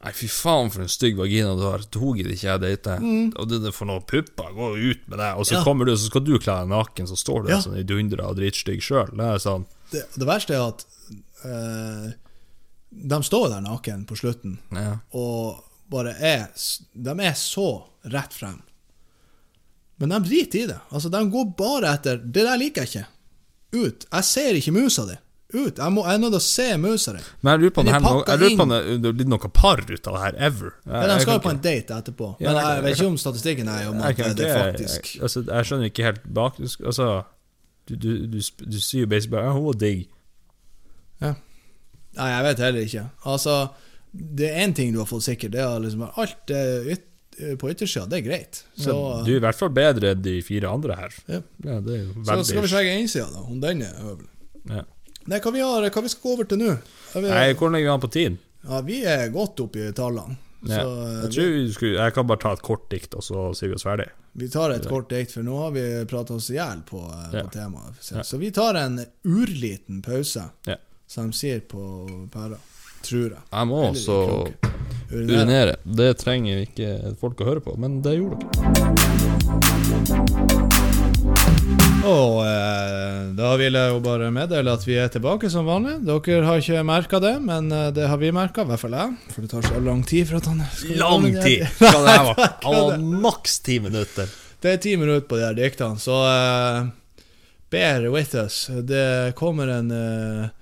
[0.04, 1.80] Nei, fy faen for en stygg vagina du har.
[1.88, 2.98] Tok ikke jeg date.
[3.40, 4.50] Og det, det får noen pupper.
[4.52, 5.30] Gå ut med det.
[5.40, 5.58] Og så Mm.
[5.58, 5.64] Ja.
[5.64, 7.60] kommer du, så skal du kle deg naken, så står du Ja.
[7.64, 9.08] sånn i dundra og dritstygg sjøl.
[9.16, 10.84] Det er sånn det, det verste er at
[11.44, 12.12] eh,
[12.90, 14.98] de står der naken på slutten ja.
[15.12, 16.46] og bare er
[16.94, 18.60] De er så rett frem.
[19.98, 20.78] Men de driter i det.
[20.90, 23.06] Altså, De går bare etter Det der liker jeg ikke.
[23.74, 24.06] Ut.
[24.12, 25.16] Jeg ser ikke musa di.
[25.54, 25.78] Ut.
[25.78, 27.20] Jeg, må, jeg er nødt til å se musa di.
[27.42, 29.50] Men jeg lurer på om det her, jeg lurer på om det, det blir noe
[29.54, 30.72] par ut av det her, ever.
[30.84, 32.30] Jeg, men de skal jo på en date etterpå.
[32.40, 35.64] Ja, Men jeg- vet ikke om statistikken er om at det er faktisk altså, jeg
[35.70, 37.22] skjønner ikke helt bak du Altså,
[37.88, 40.06] du, du, du, du sier jo basically bare 'Hun var digg'.
[42.14, 43.08] Nei, jeg vet heller ikke.
[43.26, 43.54] Altså,
[44.14, 47.10] det er én ting du har fått sikkert, det er liksom alt yt
[47.58, 48.60] på yttersida, det er greit.
[48.78, 51.16] Så, ja, du er i hvert fall bedre enn de fire andre her.
[51.26, 51.40] Ja.
[51.66, 53.42] Ja, så skal vi sjekke innsida, da.
[53.42, 54.28] Om den er øvrig.
[54.70, 54.84] ja.
[55.26, 56.72] Nei, hva vi har, hva vi skal gå over til nå?
[57.14, 58.38] Vi, Nei, Hvordan ligger vi an på tiden?
[58.68, 60.36] ja, vi er godt oppe i tallene.
[60.64, 60.80] Ja.
[60.80, 60.88] Så
[61.22, 63.74] Jeg, tror vi skulle, jeg kan bare ta et kort dikt, og så sier vi
[63.76, 64.06] oss ferdig.
[64.34, 67.30] vi tar et kort dikt, for nå har vi prata oss i hjel på, eh,
[67.36, 67.42] Ja.
[67.44, 67.94] på temaet.
[68.00, 68.22] Så, Ja.
[68.22, 70.76] så vi tar en urliten pause, Ja.
[71.06, 72.56] som de sier på pæra.
[73.02, 73.38] Tror jeg.
[73.52, 74.48] Jeg må også.
[75.12, 75.44] Urinere.
[75.44, 75.76] urinere.
[75.84, 78.64] Det trenger ikke folk å høre på, men det gjorde dere.
[82.04, 85.96] Og eh, da vil jeg jo bare meddele at vi er tilbake som vanlig.
[86.04, 89.14] Dere har ikke merka det, men eh, det har vi merka, i hvert fall jeg.
[89.32, 91.64] For det tar så lang tid for at han skal Lang tid!
[91.80, 92.42] Hva det her var?
[92.66, 94.34] Han var maks ti minutter.
[94.64, 96.92] Det er ti minutter på de her diktene, så eh,
[97.72, 98.66] bear with us.
[98.84, 100.52] Det kommer en eh,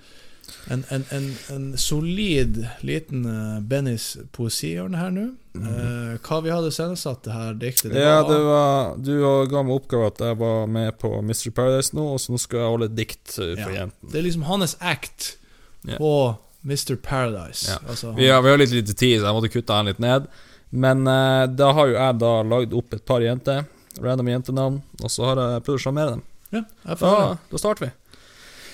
[0.70, 5.24] en, en, en, en solid liten uh, Bennys poesihjørne her nå.
[5.52, 7.92] Eh, hva vi hadde sendesatt det her diktet?
[7.92, 9.10] Det Ja, det var Du
[9.50, 11.50] ga meg oppgave at jeg var med på Mr.
[11.52, 13.82] Paradise nå, og så nå skal jeg holde et dikt uh, for Ja.
[13.82, 14.10] jentene.
[14.12, 15.36] Det er liksom hans act
[15.84, 15.98] yeah.
[15.98, 16.96] på Mr.
[16.96, 17.68] Paradise.
[17.68, 17.78] Ja.
[17.86, 20.30] Altså, Vi har, vi har litt lite tid, så jeg måtte kutte han litt ned.
[20.70, 23.66] Men uh, da har jo jeg da lagd opp et par jenter.
[24.00, 24.82] Random jentenavn.
[25.04, 26.22] Og så har jeg prøvd å sjarmere dem.
[26.56, 26.64] ja,
[26.96, 27.92] Da, da starter vi.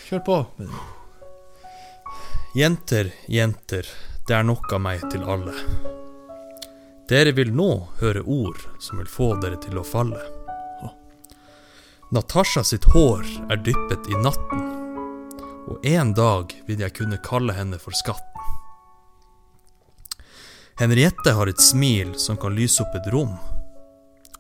[0.08, 0.40] Kjør på.
[2.54, 3.86] Jenter, jenter,
[4.28, 5.97] det er nok av meg til alle.
[7.08, 7.70] Dere vil nå
[8.02, 10.20] høre ord som vil få dere til å falle.
[12.12, 14.60] Natasha sitt hår er dyppet i natten,
[15.68, 18.24] og en dag vil jeg kunne kalle henne for skatten.
[20.80, 23.34] Henriette har et smil som kan lyse opp et rom,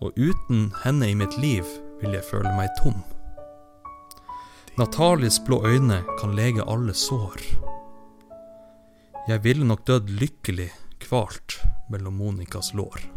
[0.00, 1.64] og uten henne i mitt liv
[2.00, 3.00] vil jeg føle meg tom.
[4.80, 7.40] Natalies blå øyne kan lege alle sår.
[9.28, 10.70] Jeg ville nok dødd lykkelig
[11.04, 11.58] kvalt
[11.92, 13.00] mellom Monikas lår.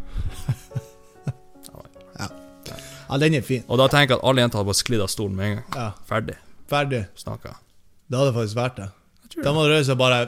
[3.12, 3.66] Ja, den er fin.
[3.68, 5.66] Og da tenker jeg at alle jenter hadde bare sklidd av stolen med en gang.
[5.76, 6.38] Ja, Ferdig
[6.72, 7.02] Ferdig.
[7.20, 7.58] snakka.
[8.08, 8.86] Det hadde faktisk vært det.
[9.44, 10.22] Da må du røyse bare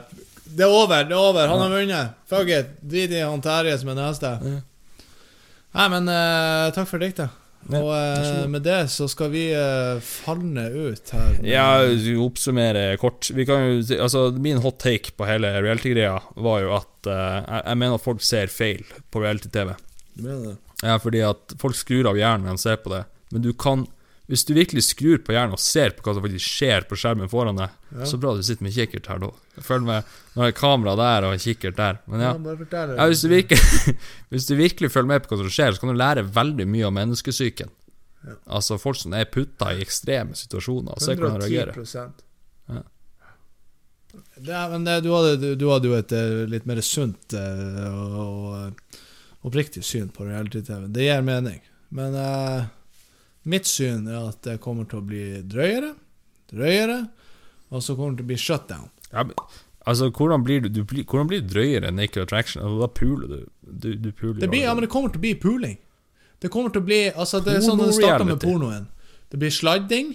[0.44, 1.48] Det er over, det er over.
[1.48, 2.10] Han har vunnet.
[2.28, 2.74] Fuck it.
[2.84, 4.34] Drit i han Terje som er neste.
[4.44, 4.60] Ja.
[5.74, 7.32] Nei, men uh, takk for diktet.
[7.72, 11.38] Og eh, med det så skal vi eh, falne ut her.
[11.48, 13.30] Ja, vi oppsummerer kort.
[13.32, 17.38] Vi kan jo si, altså Min hot take på hele reality-greia var jo at eh,
[17.40, 18.84] jeg, jeg mener at folk ser feil
[19.14, 19.72] på reality-TV.
[20.14, 20.56] Du mener det?
[20.84, 23.04] Ja, fordi at folk skrur av hjernen når de ser på det.
[23.32, 23.86] Men du kan
[24.30, 27.28] Hvis du virkelig skrur på hjernen og ser på hva som faktisk skjer på skjermen
[27.28, 28.06] foran deg, Ja.
[28.08, 29.28] så bra du sitter med kikkert her da.
[29.60, 30.08] Følg med.
[30.32, 31.98] Nå har jeg kamera der og kikkert der.
[32.08, 32.32] Men ja.
[32.40, 32.96] bare.
[32.96, 33.60] Ja, hvis, du virkelig,
[34.32, 36.88] hvis du virkelig følger med på hva som skjer, så kan du lære veldig mye
[36.88, 37.72] om menneskesyken.
[38.24, 38.38] Ja.
[38.56, 41.76] Altså folk som er putta i ekstreme situasjoner, og se hvordan de reagerer.
[41.76, 42.82] Det,
[44.46, 47.86] Ja, men det, du, hadde, du, du hadde jo et eh, litt mer sunt eh,
[47.90, 48.98] og, eh,
[49.46, 50.86] oppriktig syn på reality-TV.
[50.94, 51.60] Det gir mening.
[51.94, 52.64] Men eh,
[53.44, 55.92] mitt syn er at det kommer til å bli drøyere,
[56.52, 56.98] drøyere,
[57.74, 58.90] og så kommer det til å bli shutdown.
[59.10, 59.34] Ja, men,
[59.86, 62.62] altså, hvordan blir du, du blir, Hvordan blir drøyere enn Naked Attraction?
[62.64, 63.40] Altså, da puler du.
[63.62, 65.78] Du, du puler Det, blir, ja, men det kommer til å bli puling.
[66.42, 68.88] Det kommer til å bli Altså, det er sånn det starta med pornoen.
[69.32, 70.12] Det blir sladding,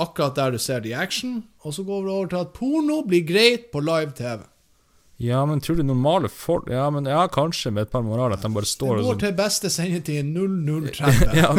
[0.00, 3.00] akkurat der du ser det i action, og så går det over til at porno
[3.08, 4.46] blir greit på live-TV.
[5.20, 8.44] Ja, men tror du normale folk Ja, men ja, kanskje med et par moraler at
[8.46, 11.34] de bare står og Det går sånn til beste sendetid 0030.
[11.36, 11.50] ja,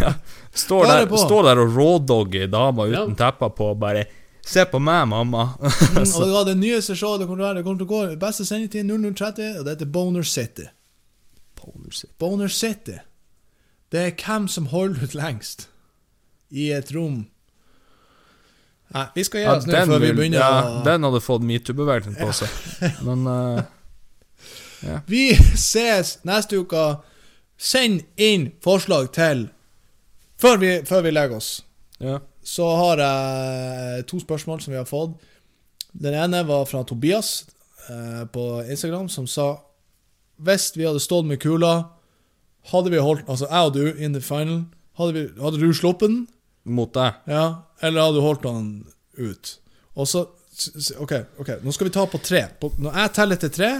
[0.00, 0.12] ja,
[0.52, 3.04] står, er der, står der og rådogger dama Ja.
[3.04, 4.06] uten tepper på og bare
[4.46, 5.48] Se på meg, mamma.
[5.96, 7.90] Mm, og ja, det nyeste showet det kommer til å være Det kommer til å
[7.90, 10.68] gå beste sendetid 0030, og det heter Boner City.
[12.20, 12.98] Boner City.
[13.90, 15.66] Det er hvem som holder ut lengst
[16.54, 17.24] i et rom.
[18.94, 21.42] Nei, vi skal gi Ja, nå den, før vi begynner ja, å den hadde fått
[21.42, 23.02] metoo-bevegelsen på seg.
[23.02, 25.24] Men eh, Vi
[25.58, 26.86] ses neste uke.
[27.58, 29.48] Send inn forslag til
[30.40, 31.50] Før vi, før vi legger oss,
[32.02, 32.18] ja.
[32.44, 35.16] så har jeg to spørsmål som vi har fått.
[35.96, 37.46] Den ene var fra Tobias
[37.88, 39.54] eh, på Instagram, som sa
[40.36, 41.88] Hvis vi hadde stått med kula,
[42.68, 44.66] hadde vi holdt Altså jeg og du in the final,
[45.00, 46.26] hadde, vi, hadde du sluppet den?
[46.68, 47.16] Mot deg.
[47.30, 48.68] Ja, eller hadde du holdt den
[49.16, 49.54] ut?
[49.96, 50.26] Og så
[51.00, 52.46] Ok, ok, nå skal vi ta på tre.
[52.60, 53.70] På, når jeg teller til tre,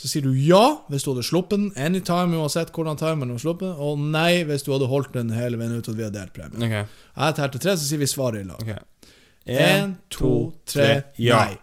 [0.00, 3.76] så sier du ja hvis du hadde sluppet den anytime, uansett hvordan timen var sluppet
[3.84, 6.62] og nei hvis du hadde holdt den hele veien ut og vi hadde delt premien.
[6.64, 6.86] Okay.
[7.16, 8.62] Jeg teller til tre, så sier vi svaret i lag.
[8.64, 8.86] ok
[9.50, 10.30] Én, to,
[10.68, 10.88] tre,
[11.18, 11.42] ja.
[11.44, 11.58] nei.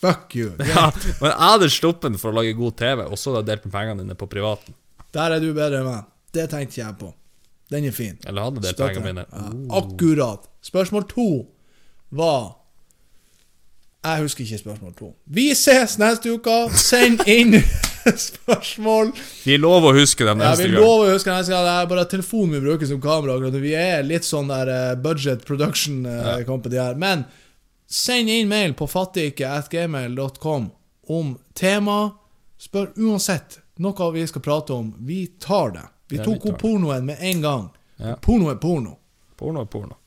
[0.00, 0.52] Fuck you.
[0.74, 0.88] Ja,
[1.20, 3.64] men jeg hadde sluppet den for å lage god TV, og så hadde jeg delt
[3.68, 4.74] med pengene dine på privaten.
[5.16, 6.06] Der er du bedre enn meg.
[6.36, 7.10] Det tenkte jeg på.
[7.72, 8.18] Den er fin.
[8.28, 9.00] Eller hadde delt Støtter.
[9.00, 9.24] pengene mine.
[9.32, 10.46] Ja, akkurat.
[10.66, 11.26] Spørsmål to
[12.16, 12.54] var
[14.06, 15.08] Jeg husker ikke spørsmål to.
[15.26, 16.56] Vi ses neste uke.
[16.78, 17.56] Send inn
[18.28, 19.10] spørsmål.
[19.44, 21.66] Vi lover å huske dem Ja, vi lover å huske dem neste gang.
[21.66, 23.50] Det er bare telefonen vi bruker som kamera.
[23.56, 26.94] Vi er litt sånn der eh, budget production eh, company her.
[27.00, 27.24] Men
[27.90, 30.70] send inn mail på fattigike.gmail.com
[31.18, 31.98] om tema.
[32.62, 34.94] Spør uansett noe vi skal prate om.
[35.04, 35.86] Vi tar det.
[36.08, 37.68] Vi tok opp pornoen med en gang.
[37.98, 38.14] Ja.
[38.22, 38.96] Porno er porno.
[39.36, 39.98] Porno er porno.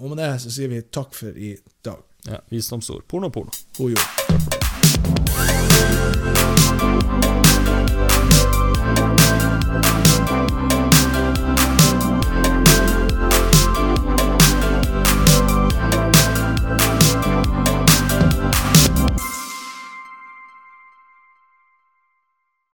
[0.00, 1.54] Og med det så sier vi takk for i
[1.84, 2.00] dag.
[2.26, 3.04] Ja, Visdomsord.
[3.06, 3.50] Porno porno.
[3.76, 3.98] God jul.